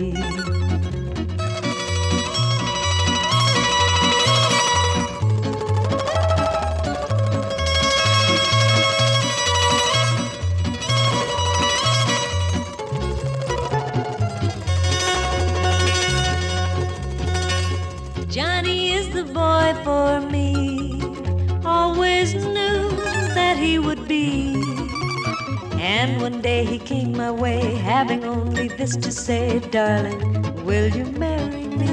[26.41, 31.89] Day he came my way, having only this to say, Darling, will you marry me?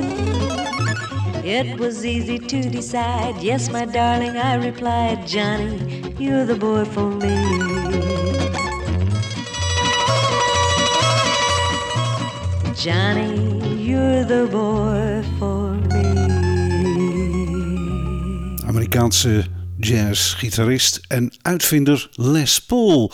[1.43, 3.41] It was easy to decide.
[3.41, 7.35] Yes, my darling, I replied, Johnny, you're the boy for me.
[12.75, 16.27] Johnny, you're the boy for me.
[18.65, 19.45] Amerikaanse
[19.77, 23.11] jazzgitarist en uitvinder Les Paul.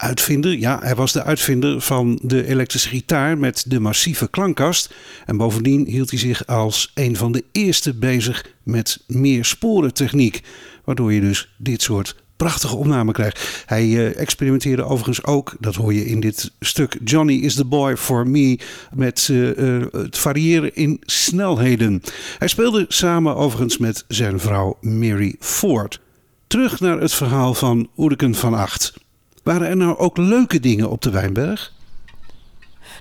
[0.00, 4.94] Uitvinder, ja, hij was de uitvinder van de elektrische gitaar met de massieve klankkast.
[5.26, 10.40] En bovendien hield hij zich als een van de eerste bezig met meersporentechniek.
[10.84, 13.64] Waardoor je dus dit soort prachtige opnamen krijgt.
[13.66, 17.96] Hij eh, experimenteerde overigens ook, dat hoor je in dit stuk, Johnny is the boy
[17.96, 18.58] for me,
[18.94, 22.02] met eh, eh, het variëren in snelheden.
[22.38, 26.00] Hij speelde samen overigens met zijn vrouw Mary Ford.
[26.46, 28.92] Terug naar het verhaal van Oedeken van Acht.
[29.42, 31.72] Waren er nou ook leuke dingen op de Wijnberg?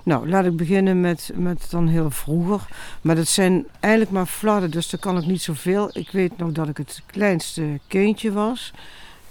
[0.04, 2.67] Nou, laat ik beginnen met, met dan heel vroeger.
[3.02, 5.89] Maar dat zijn eigenlijk maar fladden, dus daar kan ik niet zoveel.
[5.93, 8.73] Ik weet nog dat ik het kleinste kindje was.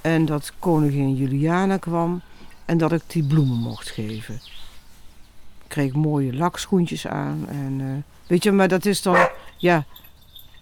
[0.00, 2.20] En dat koningin Juliana kwam.
[2.64, 4.34] En dat ik die bloemen mocht geven.
[4.34, 7.44] Ik kreeg mooie lakschoentjes aan.
[7.48, 9.84] En, eh, weet je, maar dat is dan ja,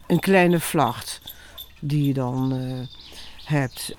[0.07, 1.21] een kleine vlacht
[1.81, 2.99] die je dan eh,
[3.45, 3.95] hebt.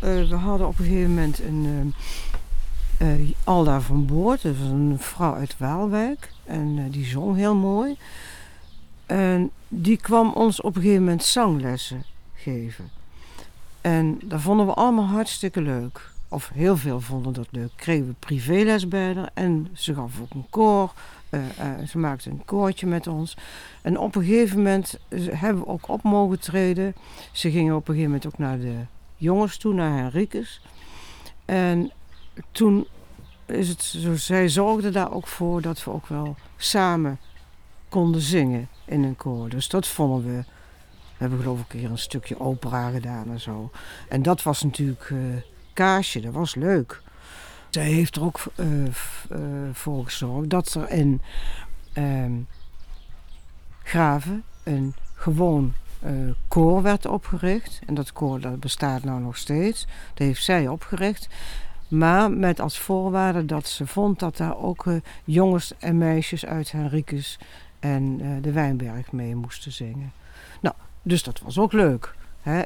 [0.00, 1.94] Eh, we hadden op een gegeven moment een
[2.98, 4.42] eh, eh, Alda van Boord.
[4.42, 6.32] Dat was een vrouw uit Waalwijk.
[6.44, 7.96] En die zong heel mooi.
[9.06, 12.04] En die kwam ons op een gegeven moment zanglessen
[12.34, 12.90] geven.
[13.80, 16.10] En dat vonden we allemaal hartstikke leuk.
[16.28, 17.70] Of heel veel vonden dat leuk.
[17.76, 19.30] Kregen we privéles bij haar.
[19.34, 20.92] En ze gaf ook een koor.
[21.86, 23.36] Ze maakte een koortje met ons.
[23.82, 24.98] En op een gegeven moment
[25.30, 26.94] hebben we ook op mogen treden.
[27.32, 28.74] Ze gingen op een gegeven moment ook naar de
[29.16, 30.60] jongens toe, naar Henricus.
[31.44, 31.92] En
[32.52, 32.86] toen
[33.46, 37.18] is het zo, zij zorgde daar ook voor dat we ook wel samen
[37.88, 39.48] konden zingen in een koor.
[39.48, 40.44] Dus dat vonden we.
[41.16, 43.70] We hebben geloof ik keer een stukje opera gedaan en zo.
[44.08, 45.16] En dat was natuurlijk eh
[45.72, 47.02] Kaasje, dat was leuk.
[47.70, 48.56] Zij heeft er ook v-
[49.30, 49.38] eh,
[49.72, 51.20] voor gezorgd dat er in
[51.92, 52.32] ehm,
[53.82, 56.12] Graven een gewoon eh,
[56.48, 57.80] koor werd opgericht.
[57.86, 59.86] En dat koor dat bestaat nou nog steeds.
[60.14, 61.28] Dat heeft zij opgericht.
[61.88, 66.72] Maar met als voorwaarde dat ze vond dat daar ook eh, jongens en meisjes uit
[66.72, 67.38] Henricus
[67.78, 70.12] en eh, de Wijnberg mee moesten zingen.
[70.60, 72.14] Nou, dus dat was ook leuk.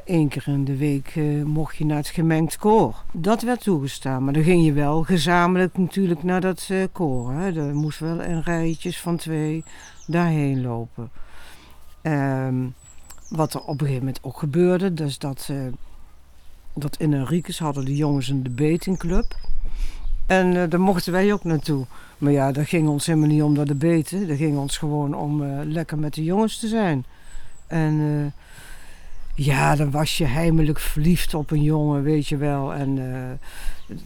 [0.05, 1.15] Eén keer in de week
[1.45, 2.95] mocht je naar het gemengd koor.
[3.11, 7.31] Dat werd toegestaan, maar dan ging je wel gezamenlijk natuurlijk naar dat koor.
[7.31, 7.67] Hè.
[7.67, 9.63] Er moest wel in rijtjes van twee
[10.07, 11.09] daarheen lopen.
[12.01, 12.65] Ehm,
[13.31, 15.57] wat er op een gegeven moment ook gebeurde, dus dat, eh,
[16.73, 19.35] dat in Henricus hadden de jongens een debatingclub.
[20.25, 21.85] En eh, daar mochten wij ook naartoe.
[22.17, 24.27] Maar ja, dat ging ons helemaal niet om dat debaten.
[24.27, 27.05] Dat ging ons gewoon om eh, lekker met de jongens te zijn.
[27.67, 28.33] En
[29.35, 32.73] ja, dan was je heimelijk verliefd op een jongen, weet je wel.
[32.73, 32.99] En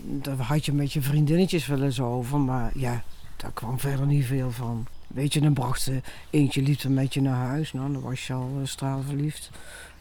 [0.01, 2.39] daar had je met je vriendinnetjes wel eens over.
[2.39, 3.03] Maar ja,
[3.35, 4.87] daar kwam verder niet veel van.
[5.07, 5.89] Weet je, dan bracht
[6.29, 7.73] eentje liep er met je naar huis.
[7.73, 9.49] Nou, dan was je al uh, straalverliefd.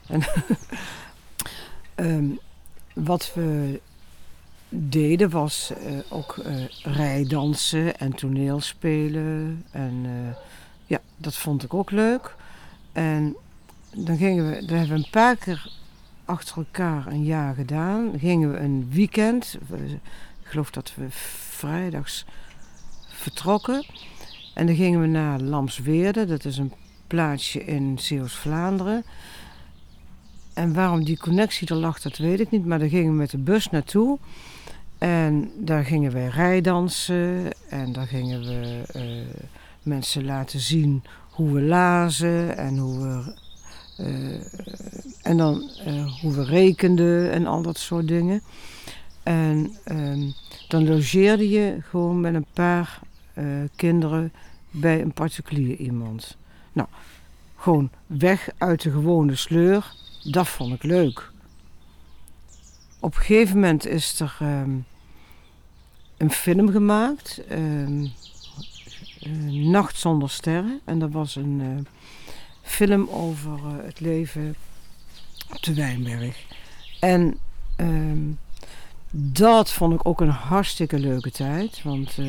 [0.06, 0.22] En
[1.94, 2.24] Ehm,
[2.94, 3.80] wat we
[4.68, 9.64] deden was eh, ook eh, rijdansen en toneelspelen.
[9.70, 10.06] En
[10.86, 12.34] ja, dat vond ik ook leuk.
[12.92, 13.36] En
[13.94, 15.70] dan gingen we, daar hebben een paar keer
[16.24, 18.12] achter elkaar een jaar gedaan.
[18.18, 19.98] Gingen we een weekend, we-
[20.42, 22.24] ik geloof dat we vrijdags
[23.08, 23.84] vertrokken.
[24.54, 26.72] En dan gingen we naar Lamsweerde, dat is een
[27.06, 29.04] plaatsje in Zeeuws-Vlaanderen.
[30.54, 32.66] En waarom die connectie er lag, dat weet ik niet.
[32.66, 34.18] Maar daar gingen we met de bus naartoe.
[34.98, 37.50] En daar gingen wij rijdansen.
[37.68, 39.02] En daar gingen we eh,
[39.82, 42.56] mensen laten zien hoe we lazen.
[42.56, 43.34] En hoe we,
[43.96, 48.42] eh, en dan eh, hoe we rekenden en al dat soort dingen.
[49.22, 50.30] En ehm,
[50.68, 53.00] dan logeerde je gewoon met een paar
[53.76, 54.32] kinderen
[54.70, 56.36] bij een particulier iemand.
[56.72, 56.88] Nou,
[57.56, 59.94] gewoon weg uit de gewone sleur.
[60.22, 61.30] Dat vond ik leuk.
[63.00, 64.70] Op een gegeven moment is er ehm,
[66.16, 67.42] een film gemaakt.
[67.48, 68.06] ehm,
[69.20, 69.32] eh,
[69.70, 70.80] Nacht zonder sterren.
[70.84, 71.92] En dat was een eh,
[72.62, 74.56] film over eh, het leven
[75.52, 76.44] op de Wijnberg.
[77.00, 77.38] En
[77.76, 78.30] ehm,
[79.10, 81.82] dat vond ik ook een hartstikke leuke tijd.
[81.82, 82.26] Want eh,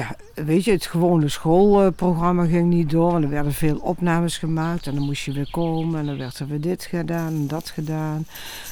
[0.00, 3.16] ja, weet je, het gewone schoolprogramma ging niet door.
[3.16, 4.86] En er werden veel opnames gemaakt.
[4.86, 6.00] En dan moest je weer komen.
[6.00, 8.26] En dan werd er weer dit gedaan en dat gedaan.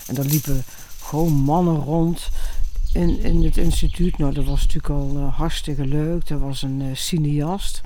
[0.06, 0.64] En dan liepen
[1.02, 2.28] gewoon mannen rond
[2.92, 4.18] in, in het instituut.
[4.18, 6.28] Nou, dat was natuurlijk al eh, hartstikke leuk.
[6.28, 7.80] Er was een eh, cineast.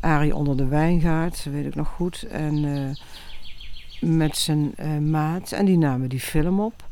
[0.00, 2.22] Arie onder de wijngaard, weet ik nog goed.
[2.22, 4.74] En eh, met zijn
[5.10, 5.52] maat.
[5.52, 6.86] En die namen die film op.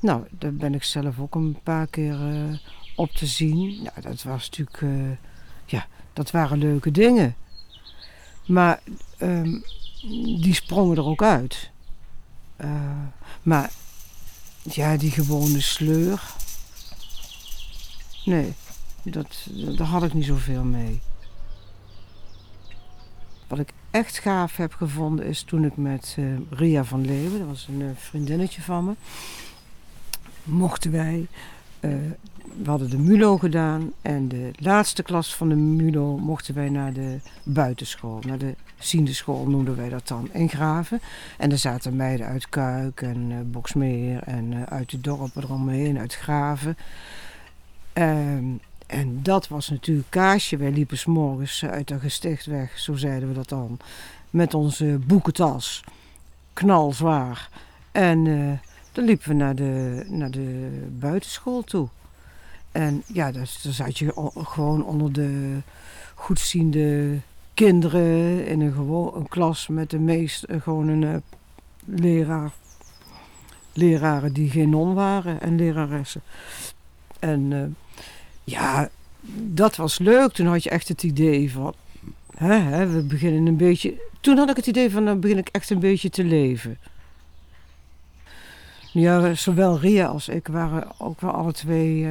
[0.00, 2.18] Nou, daar ben ik zelf ook een paar keer
[2.96, 3.82] op te zien.
[3.82, 4.82] Nou, dat was natuurlijk...
[4.82, 5.16] eh,
[5.66, 7.36] ja, dat waren leuke dingen.
[8.46, 8.80] Maar
[9.18, 9.60] ehm,
[10.40, 11.70] die sprongen er ook uit.
[12.56, 13.02] Eh,
[13.42, 13.70] maar
[14.62, 16.22] ja, die gewone sleur.
[18.24, 18.52] Nee,
[19.02, 21.00] dat, daar had ik niet zoveel mee.
[23.46, 27.48] Wat ik echt gaaf heb gevonden is toen ik met eh, Ria van Leeuwen, dat
[27.48, 28.94] was een vriendinnetje van me,
[30.42, 31.26] mochten wij,
[32.62, 36.92] we hadden de MULO gedaan en de laatste klas van de MULO mochten wij naar
[36.92, 41.00] de buitenschool, naar de ziende school noemden wij dat dan, in Graven.
[41.38, 45.98] En er zaten meiden uit Kuik en eh, Boksmeer en eh, uit de dorpen eromheen,
[45.98, 46.76] uit Graven.
[47.92, 48.44] Ehm,
[48.86, 50.56] en dat was natuurlijk kaasje.
[50.56, 53.78] Wij liepen s'morgens uit de gesticht weg, zo zeiden we dat dan,
[54.30, 55.84] met onze boekentas.
[56.52, 57.48] Knalzwaar.
[57.92, 61.88] En eh, dan liepen we naar de, naar de buitenschool toe.
[62.76, 65.60] En ja, dus, dan zat je gewoon onder de
[66.14, 67.18] goedziende
[67.54, 71.16] kinderen in een, gewoon, een klas met de meest eh, gewoon een eh,
[71.84, 72.50] leraar.
[73.72, 76.22] Leraren die geen non waren en leraressen.
[77.18, 77.94] En eh,
[78.44, 78.88] ja,
[79.32, 80.32] dat was leuk.
[80.32, 81.74] Toen had je echt het idee van,
[82.36, 83.94] hè, hè, we beginnen een beetje.
[84.20, 86.78] Toen had ik het idee van, dan begin ik echt een beetje te leven.
[88.92, 92.06] Ja, zowel Ria als ik waren ook wel alle twee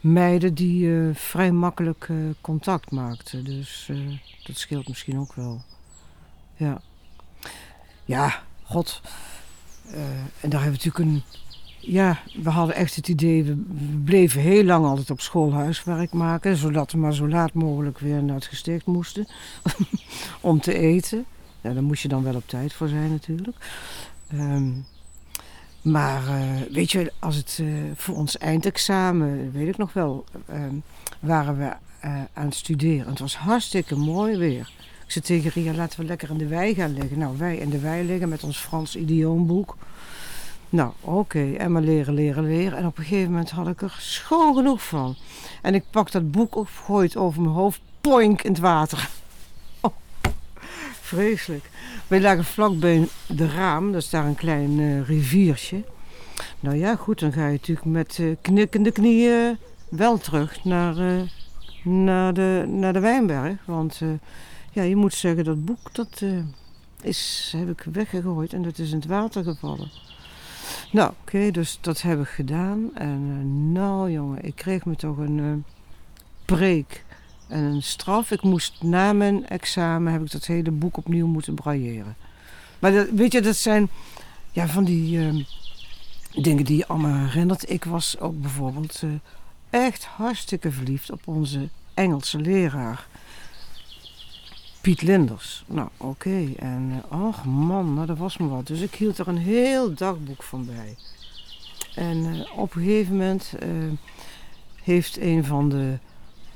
[0.00, 3.44] meiden die eh, vrij makkelijk eh, contact maakten.
[3.44, 3.96] Dus eh,
[4.44, 5.62] dat scheelt misschien ook wel.
[6.56, 6.80] Ja.
[8.04, 9.00] Ja, god.
[10.40, 11.22] En daar hebben we natuurlijk een
[11.80, 13.54] ja, we hadden echt het idee, we
[14.04, 18.22] bleven heel lang altijd op school huiswerk maken, zodat we maar zo laat mogelijk weer
[18.22, 19.28] naar het gesticht moesten
[20.40, 21.24] om te eten.
[21.60, 23.56] Ja, daar moest je dan wel op tijd voor zijn natuurlijk.
[24.30, 24.70] Ehm,
[25.90, 30.74] maar eh, weet je, als het eh, voor ons eindexamen, weet ik nog wel, ehm,
[31.20, 33.08] waren we eh, aan het studeren.
[33.08, 34.72] Het was hartstikke mooi weer.
[35.04, 37.18] Ik zei tegen Ria, laten we lekker in de wei gaan liggen.
[37.18, 39.76] Nou, wij in de wei liggen met ons Frans idioomboek.
[40.68, 41.52] Nou, oké.
[41.52, 42.78] En maar leren, leren, leren.
[42.78, 45.16] En op een gegeven moment had ik er schoon genoeg van.
[45.62, 49.08] En ik pak dat boek op, gooi het over mijn hoofd, poink in het water.
[51.08, 51.70] Vreselijk.
[52.06, 55.84] Wij lagen vlakbij de raam, dat is daar een klein eh, riviertje.
[56.60, 61.22] Nou ja, goed, dan ga je natuurlijk met eh, knikkende knieën wel terug naar, eh,
[61.82, 63.56] naar, de, naar de Wijnberg.
[63.64, 64.00] Want
[64.72, 66.22] ja, je moet zeggen, dat boek, dat
[67.02, 69.90] is, heb ik weggegooid en dat is in het water gevallen.
[70.92, 72.90] Nou, oké, dus dat heb ik gedaan.
[72.94, 75.64] En nou jongen, ik kreeg me toch een
[76.44, 77.04] preek
[77.48, 78.30] een straf.
[78.30, 82.16] Ik moest na mijn examen, heb ik dat hele boek opnieuw moeten brailleren.
[82.78, 83.88] Maar dat, weet je, dat zijn
[84.52, 85.44] ja, van die eh,
[86.42, 87.70] dingen die je allemaal herinnert.
[87.70, 89.10] Ik was ook bijvoorbeeld eh,
[89.70, 93.06] echt hartstikke verliefd op onze Engelse leraar.
[94.80, 95.64] Piet Linders.
[95.66, 96.52] Nou, oké.
[96.56, 98.66] En, eh, och man, nou, dat was me wat.
[98.66, 100.96] Dus ik hield er een heel dagboek van bij.
[101.94, 103.68] En eh, op een gegeven moment eh,
[104.82, 105.98] heeft een van de...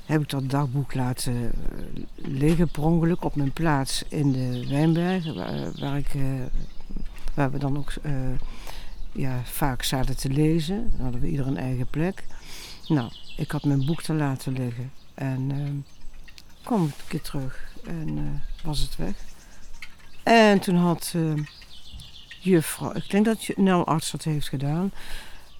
[0.06, 5.34] Heb ik dat dagboek laten eh, liggen per ongeluk op mijn plaats in de Wijnberg.
[5.80, 6.14] Waar, ik
[7.34, 8.12] eh, we dan ook eh,
[9.12, 10.90] ja, vaak zaten te lezen.
[10.90, 12.24] Dan hadden we ieder een eigen plek.
[12.88, 14.90] Nou, ik had mijn boek te laten liggen.
[15.14, 15.84] En
[16.62, 19.14] kwam een keer terug en was het weg.
[20.22, 21.14] En toen had
[22.40, 24.92] juffrouw, ik denk dat Nel Arts dat heeft gedaan.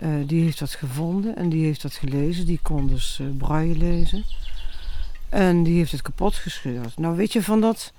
[0.03, 2.47] Uh, die heeft dat gevonden en die heeft dat gelezen.
[2.47, 4.25] Die kon dus uh, braille lezen.
[5.29, 6.99] En die heeft het kapot gescheurd.
[6.99, 7.93] Nou weet je van dat...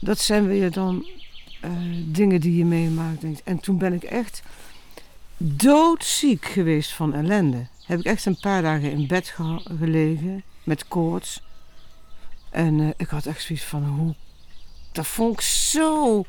[0.00, 1.06] Dat zijn weer dan
[2.04, 3.20] dingen die je meemaakt.
[3.20, 3.42] Denkt.
[3.42, 4.42] En toen ben ik echt
[5.36, 7.66] doodziek geweest van ellende.
[7.84, 9.34] Heb ik echt een paar dagen in bed
[9.78, 11.42] gelegen met koorts.
[12.50, 14.14] En ik had echt zoiets van hoe
[14.92, 16.24] dat vond ik zo.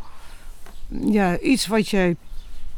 [0.88, 2.16] Ja, iets wat jij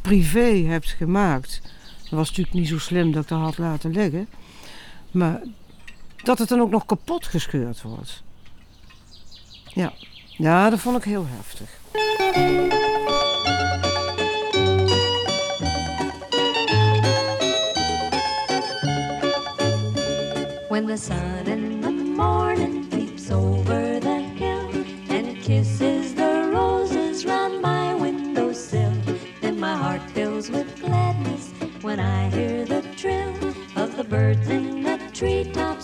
[0.03, 1.61] privé hebt gemaakt.
[2.01, 4.27] Dat was natuurlijk niet zo slim dat ik dat had laten liggen.
[5.11, 5.41] Maar
[6.23, 8.23] dat het dan ook nog kapot gescheurd wordt.
[9.65, 9.93] Ja,
[10.27, 11.69] ja dat vond ik heel heftig.
[20.69, 22.82] When the sun in the morning
[35.23, 35.82] treetops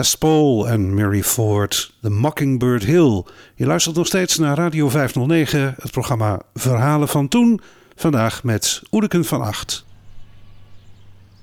[0.00, 3.24] Les Paul en Mary Ford, The Mockingbird Hill.
[3.54, 7.60] Je luistert nog steeds naar Radio 509, het programma Verhalen van Toen.
[7.94, 9.84] Vandaag met Oedeken van Acht.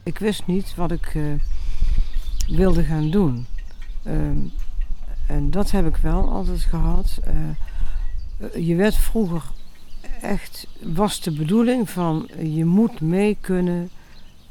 [0.04, 1.24] Ik wist niet wat ik eh,
[2.58, 3.46] wilde gaan doen.
[4.04, 4.38] Ehm,
[5.28, 7.20] en dat heb ik wel altijd gehad.
[7.24, 7.34] Eh,
[8.38, 9.44] eh, je werd vroeger
[10.22, 13.90] echt, was de bedoeling van je moet mee kunnen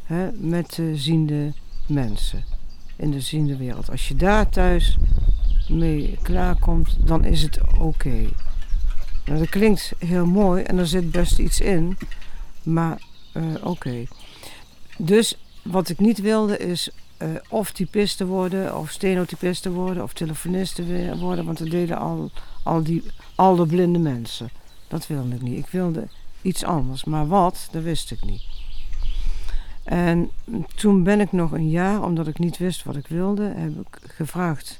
[0.04, 1.52] hè, met de ziende
[1.86, 2.55] mensen
[2.96, 3.90] in de ziende wereld.
[3.90, 4.96] Als je daar thuis
[5.68, 8.28] mee klaarkomt, dan is het oké.
[9.24, 11.98] Nou, dat klinkt heel mooi en er zit best iets in,
[12.62, 13.00] maar
[13.32, 14.04] eh, oké.
[14.98, 21.16] Dus wat ik niet wilde is eh, of typiste worden, of stenotypiste worden, of telefoniste
[21.18, 22.30] worden, want dat deden al,
[22.62, 23.02] al, die,
[23.34, 24.50] al de blinde mensen.
[24.88, 25.58] Dat wilde ik niet.
[25.58, 26.08] Ik wilde
[26.42, 28.42] iets anders, maar wat, dat wist ik niet.
[29.86, 30.30] En
[30.74, 33.98] toen ben ik nog een jaar, omdat ik niet wist wat ik wilde, heb ik
[34.02, 34.78] gevraagd,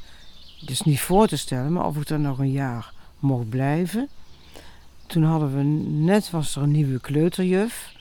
[0.65, 4.09] dus niet voor te stellen, maar of ik er nog een jaar mocht blijven.
[5.07, 5.63] Toen hadden we
[6.03, 7.93] net was er een nieuwe kleuterjuf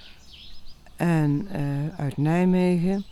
[0.95, 1.61] en eh,
[1.97, 3.05] uit Nijmegen.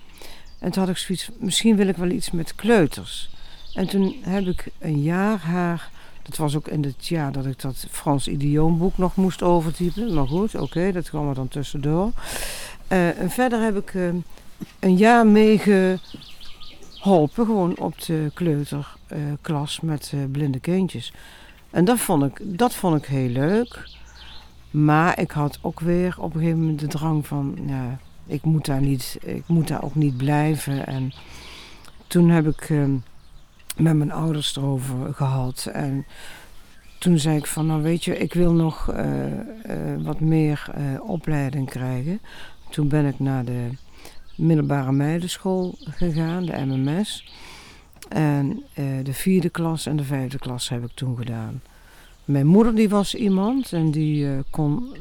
[0.59, 3.29] En toen had ik zoiets, misschien wil ik wel iets met kleuters.
[3.73, 5.89] En toen heb ik een jaar haar,
[6.21, 10.13] dat was ook in het jaar dat ik dat Frans idioomboek nog moest overtypen.
[10.13, 12.11] Maar goed, oké, dat kwam er dan tussendoor.
[12.93, 14.07] Eh, en verder heb ik eh,
[14.79, 21.13] een jaar meegeholpen, gewoon op de kleuterklas met eh, blinde kindjes.
[21.69, 23.89] En dat vond, ik, dat vond ik heel leuk.
[24.71, 28.65] Maar ik had ook weer op een gegeven moment de drang van, ja, ik moet
[28.65, 30.87] daar, niet, ik moet daar ook niet blijven.
[30.87, 31.13] En
[32.07, 32.83] toen heb ik eh,
[33.77, 35.69] met mijn ouders erover gehad.
[35.73, 36.05] En
[36.99, 39.05] toen zei ik van, nou weet je, ik wil nog eh,
[40.03, 40.71] wat meer
[41.01, 42.19] opleiding krijgen.
[42.73, 43.69] Toen ben ik naar de
[44.35, 47.31] middelbare meidenschool gegaan, de MMS.
[48.09, 48.63] En
[49.03, 51.61] de vierde klas en de vijfde klas heb ik toen gedaan.
[52.25, 54.95] Mijn moeder die was iemand en die kon,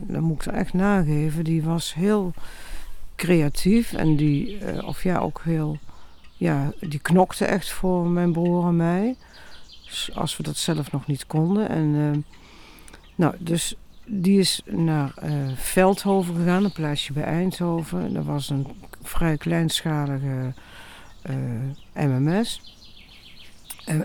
[0.00, 2.32] dat moet ik echt nageven, die was heel
[3.16, 5.78] creatief en die, of ja, ook heel,
[6.36, 9.16] ja, die knokte echt voor mijn broer en mij
[10.14, 11.68] als we dat zelf nog niet konden.
[11.68, 12.24] En,
[13.14, 13.74] nou, dus
[14.06, 18.14] die is naar uh, Veldhoven gegaan, een plaatsje bij Eindhoven.
[18.14, 18.66] Dat was een
[19.02, 20.52] vrij kleinschalige
[21.30, 22.74] uh, MMS.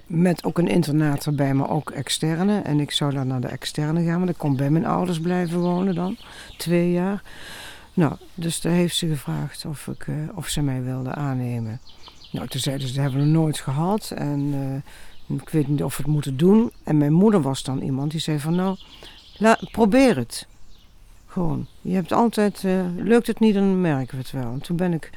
[0.05, 2.59] met ook een internaat erbij, maar ook externe.
[2.59, 5.59] En ik zou dan naar de externe gaan, want ik kon bij mijn ouders blijven
[5.59, 6.17] wonen dan.
[6.57, 7.23] Twee jaar.
[7.93, 11.79] Nou, dus daar heeft ze gevraagd of, ik, of ze mij wilde aannemen.
[12.31, 14.11] Nou, toen zeiden ze, dat hebben we nooit gehad.
[14.15, 14.53] En
[15.27, 16.71] ik weet niet of we het moeten doen.
[16.83, 18.77] En mijn moeder was dan iemand die zei van nou,
[19.71, 20.47] probeer het.
[21.27, 21.67] Gewoon.
[21.81, 24.51] Je hebt altijd, uh, lukt het niet, dan merken we het wel.
[24.51, 25.09] En toen ben ik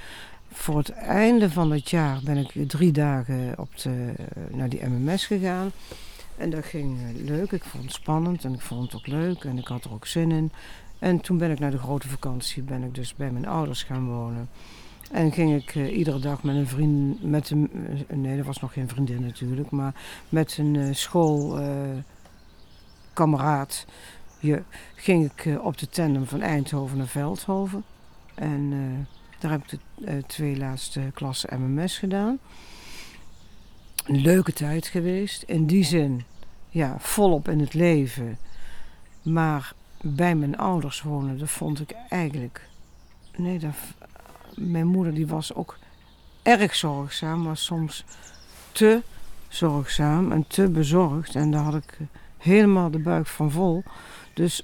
[0.52, 4.14] voor het einde van het jaar ben ik drie dagen op de,
[4.50, 5.72] naar die MMS gegaan.
[6.36, 7.52] En dat ging eh, leuk.
[7.52, 10.06] Ik vond het spannend en ik vond het ook leuk en ik had er ook
[10.06, 10.52] zin in.
[10.98, 14.06] En toen ben ik naar de grote vakantie ben ik dus bij mijn ouders gaan
[14.06, 14.48] wonen.
[15.10, 17.70] En ging ik uh, iedere dag met een vriend, met een,
[18.08, 19.94] nee, dat was nog geen vriendin natuurlijk, maar
[20.28, 20.94] met een uh,
[23.14, 23.86] schoolkameraad
[24.94, 27.84] ging ik op de tandem van Eindhoven naar Veldhoven.
[28.34, 28.70] En
[29.38, 32.38] daar heb ik de twee laatste klassen MMS gedaan.
[34.04, 36.24] Een leuke tijd geweest, in die zin,
[36.68, 38.38] ja, volop in het leven.
[39.22, 42.68] Maar bij mijn ouders wonen, dat vond ik eigenlijk,
[43.36, 43.74] nee, dat
[44.54, 45.78] mijn moeder die was ook
[46.42, 48.04] erg zorgzaam, maar soms
[48.72, 49.02] te
[49.48, 51.34] zorgzaam en te bezorgd.
[51.34, 51.98] En daar had ik
[52.44, 53.82] helemaal de buik van vol.
[54.34, 54.62] Dus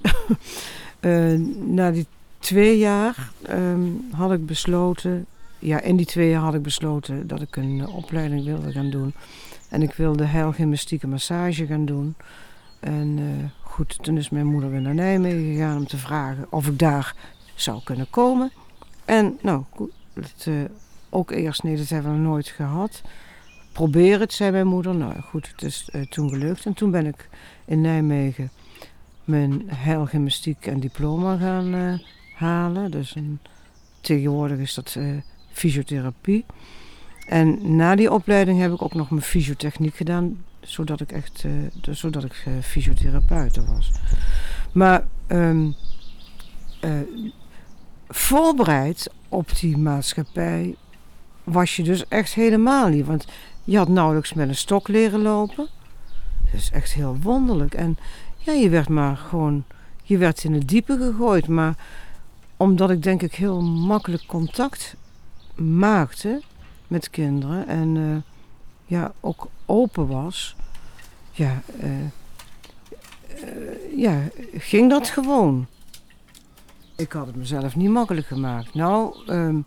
[1.01, 1.39] uh,
[1.77, 2.07] na die
[2.39, 5.25] twee jaar um, had ik besloten,
[5.59, 8.89] ja, in die twee jaar had ik besloten dat ik een uh, opleiding wilde gaan
[8.89, 9.13] doen.
[9.69, 12.15] En ik wilde heilgymnastieke massage gaan doen.
[12.79, 16.67] En uh, goed, toen is mijn moeder weer naar Nijmegen gegaan om te vragen of
[16.67, 17.15] ik daar
[17.55, 18.51] zou kunnen komen.
[19.05, 19.63] En nou,
[20.13, 20.55] het, uh,
[21.09, 23.01] ook eerst, nee, dat hebben we nooit gehad.
[23.71, 24.95] Probeer het, zei mijn moeder.
[24.95, 26.65] Nou goed, het is toen gelukt.
[26.65, 27.29] En toen ben ik
[27.71, 28.51] in Nijmegen
[29.23, 31.93] mijn heilgymnastiek en diploma gaan uh,
[32.35, 32.91] halen.
[32.91, 33.39] Dus een,
[34.01, 34.97] tegenwoordig is dat
[35.51, 36.45] fysiotherapie.
[37.27, 41.95] En na die opleiding heb ik ook nog mijn fysiotechniek gedaan, zodat ik echt uh,
[41.95, 43.91] zodat ik fysiotherapeut was.
[44.71, 45.69] Maar uh,
[48.07, 50.75] voorbereid op die maatschappij
[51.43, 53.05] was je dus echt helemaal niet.
[53.05, 53.25] Want
[53.63, 55.69] je had nauwelijks met een stok leren lopen.
[56.51, 57.73] Dat is echt heel wonderlijk.
[57.73, 57.97] En
[58.37, 59.63] ja, je werd maar gewoon,
[60.03, 61.47] je werd in het diepe gegooid.
[61.47, 61.75] Maar
[62.57, 64.95] omdat ik denk ik heel makkelijk contact
[65.55, 66.41] maakte
[66.87, 68.15] met kinderen en uh,
[68.85, 70.55] ja, ook open was,
[71.31, 74.21] ja, uh, uh, ja,
[74.53, 75.67] ging dat gewoon
[77.01, 78.73] ik had het mezelf niet makkelijk gemaakt.
[78.73, 79.65] Nou, um,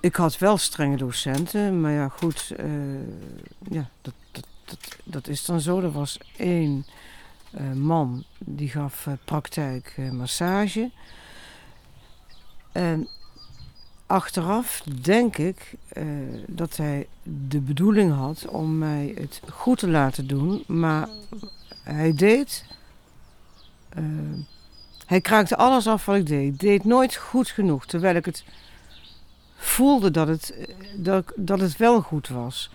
[0.00, 2.52] ik had wel strenge docenten, maar ja, goed,
[3.70, 4.14] ja, dat,
[4.66, 5.80] dat, dat, is dan zo.
[5.80, 6.86] Er was één
[7.60, 10.90] uh, man die gaf uh, praktijk massage.
[12.72, 13.08] En
[14.06, 15.74] achteraf denk ik
[16.46, 21.08] dat hij de bedoeling had om mij het goed te laten doen, maar
[21.82, 22.64] hij deed
[25.06, 26.60] hij kraakte alles af wat ik deed.
[26.60, 28.44] deed nooit goed genoeg, terwijl ik het
[29.56, 30.54] voelde dat het,
[30.96, 32.70] dat, dat het wel goed was.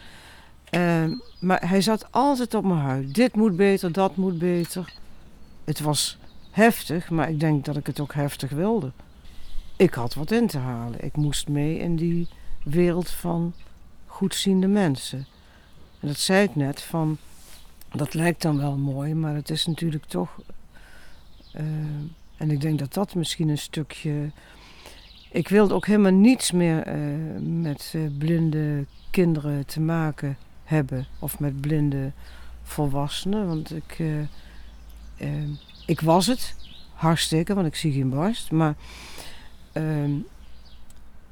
[0.71, 1.03] Uh,
[1.39, 3.15] maar hij zat altijd op mijn huid.
[3.15, 4.93] Dit moet beter, dat moet beter.
[5.63, 6.17] Het was
[6.51, 8.91] heftig, maar ik denk dat ik het ook heftig wilde.
[9.75, 11.03] Ik had wat in te halen.
[11.03, 12.27] Ik moest mee in die
[12.63, 13.53] wereld van
[14.05, 15.25] goedziende mensen.
[15.99, 17.17] En dat zei ik net, van,
[17.91, 20.29] dat lijkt dan wel mooi, maar het is natuurlijk toch...
[21.55, 21.61] Uh,
[22.37, 24.31] en ik denk dat dat misschien een stukje.
[25.31, 26.93] Ik wilde ook helemaal niets meer uh,
[27.61, 30.37] met uh, blinde kinderen te maken
[30.71, 31.05] hebben.
[31.19, 32.11] Of met blinde
[32.63, 33.47] volwassenen.
[33.47, 35.49] Want ik, uh,
[35.85, 36.55] ik was het.
[36.93, 38.51] Hartstikke, want ik zie geen borst.
[38.51, 38.75] Maar
[39.71, 40.11] ehm,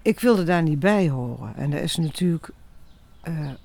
[0.01, 1.55] ik wilde daar niet bij horen.
[1.55, 2.49] En dat is natuurlijk,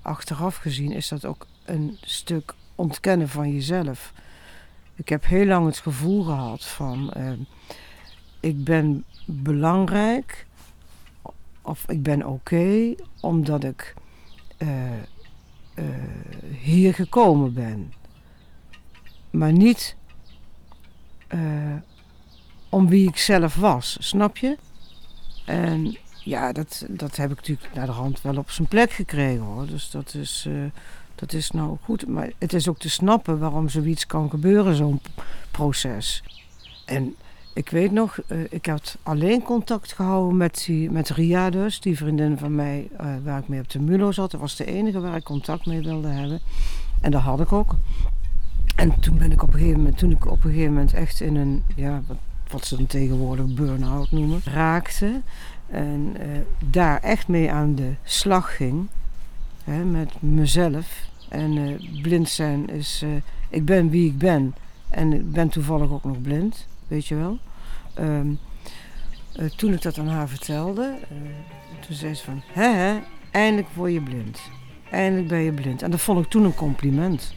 [0.01, 4.13] achteraf gezien, is dat ook een stuk ontkennen van jezelf.
[4.95, 7.31] Ik heb heel lang het gevoel gehad van uh,
[8.39, 10.45] ik ben belangrijk
[11.61, 13.93] of ik ben oké omdat ik
[14.57, 14.69] eh,
[16.65, 17.93] hier gekomen ben.
[19.29, 19.95] Maar niet
[21.27, 21.39] eh,
[22.69, 24.57] om wie ik zelf was, snap je?
[25.45, 29.43] En ja, dat, dat heb ik natuurlijk naar de hand wel op zijn plek gekregen
[29.43, 29.67] hoor.
[29.67, 30.53] Dus dat is, eh,
[31.15, 32.07] dat is nou goed.
[32.07, 35.01] Maar het is ook te snappen waarom zoiets kan gebeuren, zo'n
[35.51, 36.23] proces.
[36.85, 37.15] En
[37.55, 41.97] ik weet nog, eh, ik had alleen contact gehouden met, die, met Ria dus, die
[41.97, 44.31] vriendin van mij eh, waar ik mee op de Mulo zat.
[44.31, 46.39] Dat was de enige waar ik contact mee wilde hebben.
[47.01, 47.75] En dat had ik ook.
[48.75, 51.21] En toen ben ik op een gegeven moment, toen ik op een gegeven moment echt
[51.21, 55.21] in een, ja, wat, wat ze dan tegenwoordig burn-out noemen, raakte.
[55.67, 56.27] En eh,
[56.69, 58.87] daar echt mee aan de slag ging.
[59.63, 61.09] Hè, met mezelf.
[61.29, 63.05] En blind zijn is,
[63.49, 64.55] ik ben wie ik ben.
[64.89, 67.39] En ik ben toevallig ook nog blind, weet je wel.
[67.95, 71.17] Eh, toen ik dat aan haar vertelde, eh,
[71.87, 72.99] toen zei ze van, hè
[73.31, 74.39] eindelijk word je blind.
[74.91, 75.81] Eindelijk ben je blind.
[75.81, 77.33] En dat vond ik toen een compliment.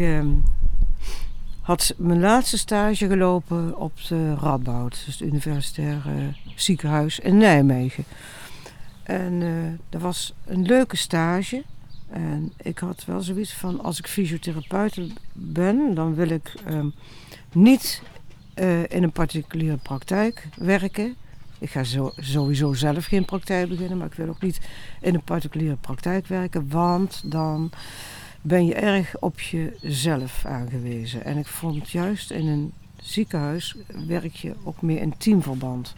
[0.00, 0.28] Ik ehm,
[1.60, 6.12] had mijn laatste stage gelopen op de Radboud, dus het universitair eh,
[6.54, 8.04] ziekenhuis in Nijmegen.
[9.02, 11.64] En eh, dat was een leuke stage.
[12.10, 15.00] En ik had wel zoiets van, als ik fysiotherapeut
[15.32, 16.88] ben, dan wil ik ehm,
[17.52, 18.02] niet
[18.54, 21.16] eh, in een particuliere praktijk werken.
[21.58, 21.84] Ik ga
[22.16, 24.60] sowieso zelf geen praktijk beginnen, maar ik wil ook niet
[25.00, 27.70] in een particuliere praktijk werken, want dan
[28.42, 31.24] ben je erg op jezelf aangewezen.
[31.24, 33.76] En ik vond juist in een ziekenhuis
[34.06, 35.94] werk je ook meer in teamverband.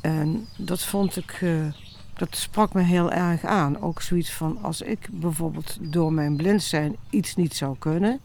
[0.00, 1.66] En dat vond ik, eh,
[2.14, 3.80] dat sprak me heel erg aan.
[3.80, 8.20] Ook zoiets van als ik bijvoorbeeld door mijn blind zijn iets niet zou kunnen.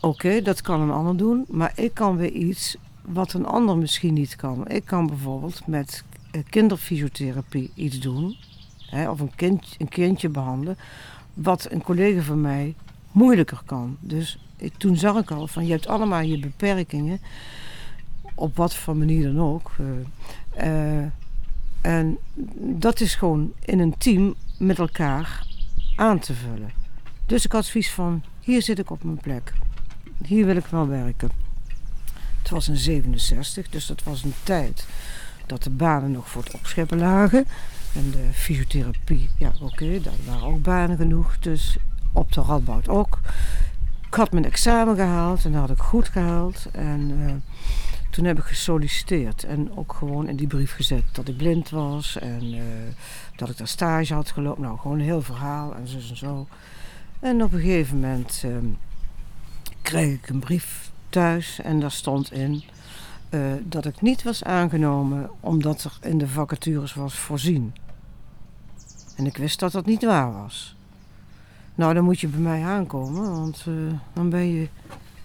[0.00, 4.14] Oké, dat kan een ander doen, maar ik kan weer iets wat een ander misschien
[4.14, 4.68] niet kan.
[4.68, 8.36] Ik kan bijvoorbeeld met eh, kinderfysiotherapie iets doen,
[8.86, 10.76] hè, of een, kind, een kindje behandelen,
[11.34, 12.74] wat een collega van mij
[13.12, 13.96] moeilijker kan.
[14.00, 14.38] Dus
[14.76, 17.20] toen zag ik al van je hebt allemaal je beperkingen,
[18.34, 19.70] op wat voor manier dan ook.
[20.54, 21.10] eh, eh,
[21.80, 22.18] en
[22.58, 25.46] dat is gewoon in een team met elkaar
[25.96, 26.70] aan te vullen.
[27.26, 29.52] Dus ik had zoiets van, hier zit ik op mijn plek.
[30.26, 31.30] Hier wil ik wel werken.
[32.38, 34.86] Het was in 67, dus dat was een tijd
[35.46, 37.46] dat de banen nog voor het opscheppen lagen.
[37.94, 41.38] En de fysiotherapie, ja oké, daar waren ook banen genoeg.
[41.38, 41.76] Dus
[42.12, 43.20] op de Radboud ook.
[44.06, 46.66] Ik had mijn examen gehaald en dat had ik goed gehaald.
[46.72, 47.34] En eh,
[48.10, 52.18] toen heb ik gesolliciteerd en ook gewoon in die brief gezet dat ik blind was.
[52.18, 52.60] En eh,
[53.36, 54.62] dat ik daar stage had gelopen.
[54.62, 56.46] Nou, gewoon een heel verhaal en zo en zo.
[57.20, 58.66] En op een gegeven moment ehm,
[59.82, 62.62] kreeg ik een brief thuis en daar stond in
[63.28, 67.74] eh, dat ik niet was aangenomen omdat er in de vacatures was voorzien.
[69.16, 70.76] En ik wist dat dat niet waar was.
[71.74, 73.74] Nou, dan moet je bij mij aankomen, want eh,
[74.12, 74.68] dan ben je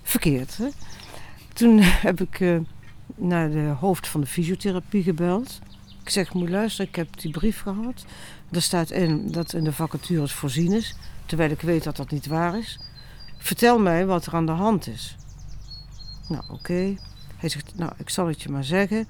[0.02, 0.58] verkeerd.
[0.58, 0.68] Hè?
[1.54, 2.58] Toen heb ik eh,
[3.16, 5.60] naar de hoofd van de fysiotherapie gebeld.
[6.04, 8.06] Ik zeg, moet luisteren, ik heb die brief gehad.
[8.52, 12.28] Er staat in dat in de vacatures voorzien is, terwijl ik weet dat dat niet
[12.28, 12.80] waar is.
[13.38, 15.16] Vertel mij wat er aan de hand is.
[16.28, 16.96] Nou, oké.
[17.38, 19.08] Hij zegt, nou, ik zal het je maar zeggen.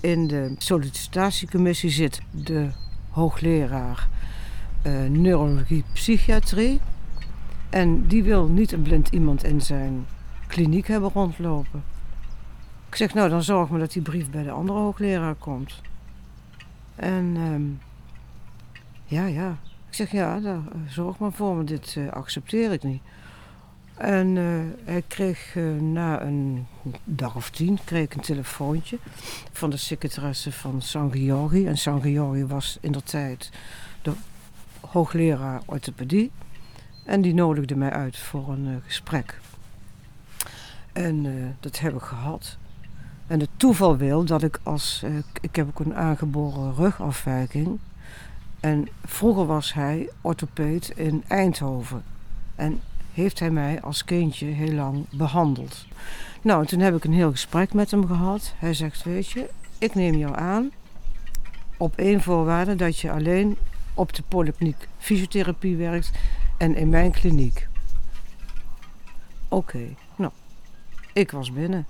[0.00, 2.70] In de sollicitatiecommissie zit de
[3.10, 4.08] hoogleraar
[4.82, 6.80] eh, neurologie psychiatrie.
[7.70, 10.06] En die wil niet een blind iemand in zijn
[10.46, 11.82] kliniek hebben rondlopen.
[12.88, 15.80] Ik zeg, nou dan zorg maar dat die brief bij de andere hoogleraar komt.
[16.96, 17.62] En ehm,
[19.04, 19.56] ja, ja.
[19.88, 23.02] Ik zeg, ja, daar, eh, zorg maar voor, want dit eh, accepteer ik niet.
[23.98, 24.44] En eh,
[24.84, 26.66] hij kreeg eh, na een
[27.04, 28.98] dag of tien kreeg ik een telefoontje
[29.52, 31.66] van de secretaresse van San Georgi.
[31.66, 33.50] En San Georgi was in der tijd
[34.02, 34.12] de
[34.80, 36.30] hoogleraar orthopedie.
[37.04, 39.40] En die nodigde mij uit voor een eh, gesprek.
[40.92, 42.56] En dat heb ik gehad.
[43.26, 45.04] En het toeval wil dat ik als...
[45.40, 47.78] ik heb ook een aangeboren rugafwijking.
[48.60, 52.02] En vroeger was hij orthopeed in Eindhoven.
[52.54, 52.80] En
[53.20, 55.86] heeft hij mij als kindje heel lang behandeld.
[56.42, 58.54] Nou, toen heb ik een heel gesprek met hem gehad.
[58.56, 60.70] Hij zegt, weet je, ik neem jou aan
[61.78, 63.56] op één voorwaarde dat je alleen
[63.94, 66.10] op de polykliniek fysiotherapie werkt
[66.56, 67.68] en in mijn kliniek.
[69.48, 70.32] Oké, nou,
[71.12, 71.86] ik was binnen.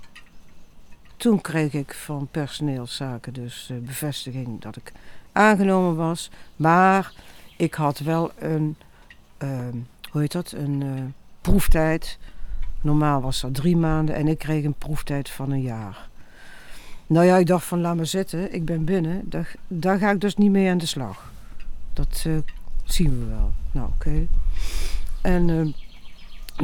[1.17, 4.91] Toen kreeg ik van personeelszaken dus bevestiging dat ik
[5.31, 6.31] aangenomen was.
[6.55, 7.13] Maar
[7.57, 8.75] ik had wel een,
[9.37, 9.77] ehm,
[10.11, 11.03] hoe heet dat, een eh,
[11.41, 12.17] proeftijd.
[12.81, 16.09] Normaal was dat drie maanden en ik kreeg een proeftijd van een jaar.
[17.09, 19.29] Nou ja, ik dacht van laat maar zitten, ik ben binnen.
[19.67, 21.31] Daar, ga ik dus niet mee aan de slag.
[21.93, 22.37] Dat eh,
[22.83, 23.51] zien we wel.
[23.71, 24.27] Nou oké.
[25.21, 25.73] En eh,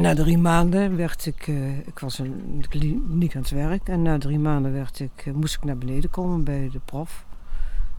[0.02, 3.88] na drie maanden werd ik, eh, ik was in de kliniek aan het werk.
[3.88, 7.24] En na drie maanden werd ik, moest ik naar beneden komen bij de prof.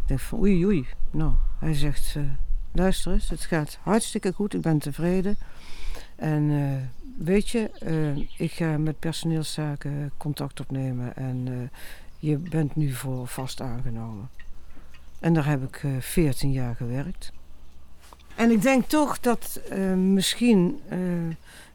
[0.03, 0.87] Ik dacht van oei oei.
[1.11, 2.15] Nou, hij zegt,
[2.71, 5.37] luister eens, het gaat hartstikke goed, ik ben tevreden.
[6.17, 11.79] En eh, weet je, eh, ik ga met personeelszaken contact opnemen en eh,
[12.19, 14.29] je bent nu voor vast aangenomen.
[15.19, 17.31] En daar heb ik eh 14 jaar gewerkt.
[18.35, 19.61] En ik denk toch dat
[19.95, 20.79] misschien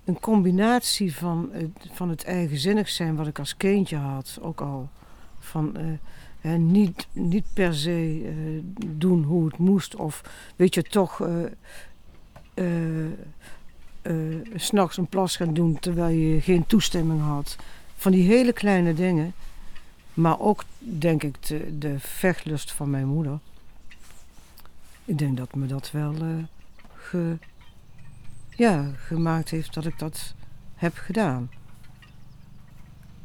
[0.04, 1.50] een combinatie van,
[1.92, 4.88] van het eigenzinnig zijn wat ik als kindje had, ook al
[5.38, 5.76] van
[6.40, 8.30] hè, niet, niet per se
[8.86, 10.22] doen hoe het moest, of
[10.56, 11.20] weet je toch
[14.02, 14.14] eh,
[14.54, 17.56] s'nachts een plas gaan doen terwijl je geen toestemming had.
[17.96, 19.34] Van die hele kleine dingen,
[20.14, 23.38] maar ook denk ik de, de vechtlust van mijn moeder.
[25.04, 26.28] Ik denk dat me dat wel eh,
[26.94, 27.38] ge,
[28.50, 30.34] ja, gemaakt heeft dat ik dat
[30.74, 31.50] heb gedaan.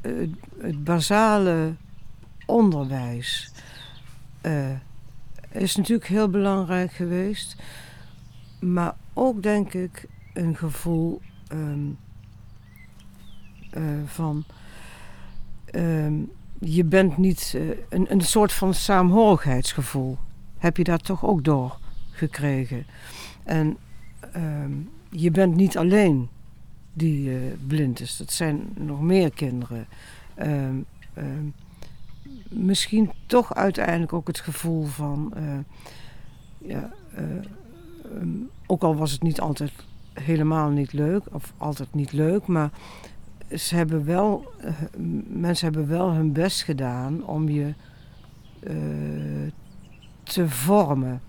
[0.02, 1.76] Het, het basale
[2.46, 3.52] onderwijs
[4.42, 4.76] eh,
[5.52, 7.56] is natuurlijk heel belangrijk geweest.
[8.60, 10.08] Maar ook denk ik
[10.38, 11.90] een gevoel ehm,
[13.72, 14.44] eh, van.
[15.66, 16.14] ehm,
[16.60, 17.54] je bent niet.
[17.56, 20.18] eh, een, een soort van saamhorigheidsgevoel.
[20.58, 21.78] Heb je daar toch ook door
[22.12, 22.86] gekregen?
[23.44, 23.78] En
[24.32, 24.72] ehm,
[25.10, 26.30] je bent niet alleen
[26.94, 28.18] die eh, blind is.
[28.18, 29.88] Dat zijn nog meer kinderen.
[32.50, 35.34] Misschien toch uiteindelijk ook het gevoel van.
[36.58, 36.94] ja,
[38.66, 39.72] ook al was het niet altijd
[40.22, 42.70] helemaal niet leuk, of altijd niet leuk, maar
[43.56, 44.74] ze hebben wel, eh,
[45.28, 47.74] mensen hebben wel hun best gedaan om je
[48.60, 48.76] eh,
[50.24, 51.22] te vormen.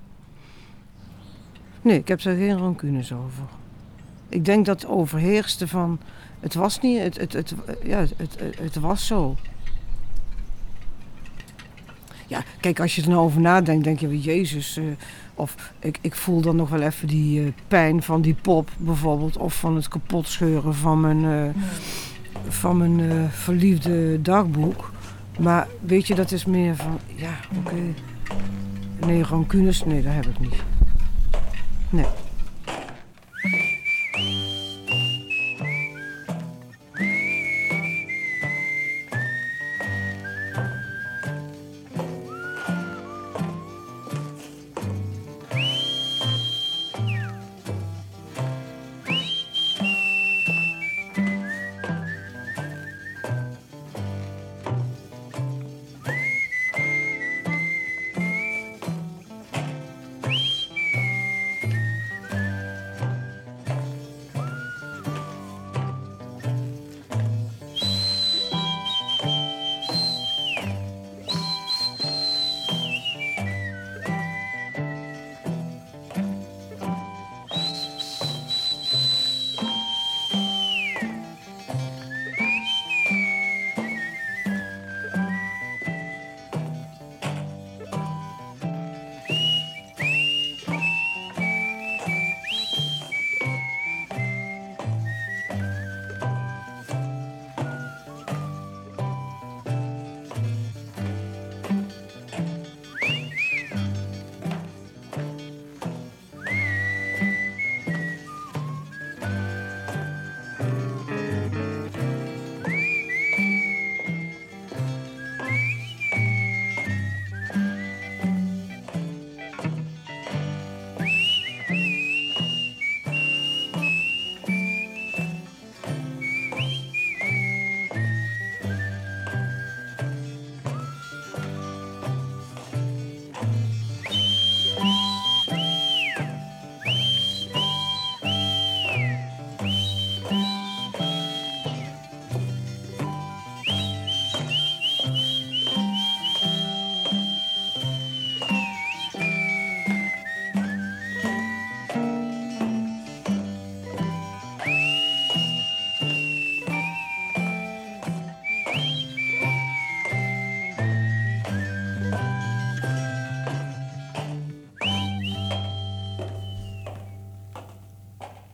[1.83, 3.45] Nee, ik heb daar geen rancunes over.
[4.29, 6.01] Ik denk dat overheerste van.
[6.41, 6.99] Het was niet.
[6.99, 9.37] Het, het, het, ja, het, het, het was zo.
[12.29, 14.77] Ja, kijk, als je er nou over nadenkt, denk je wel, Jezus.
[14.77, 14.85] eh,
[15.35, 19.37] of ik, ik voel dan nog wel even die eh, pijn van die pop bijvoorbeeld.
[19.37, 21.63] Of van het kapotscheuren van mijn, eh,
[22.49, 24.91] van mijn verliefde dagboek.
[25.39, 27.95] Maar weet je, dat is meer van, ja, oké.
[29.07, 30.63] Nee, rancunes, nee, dat heb ik niet.
[31.91, 32.07] Nee.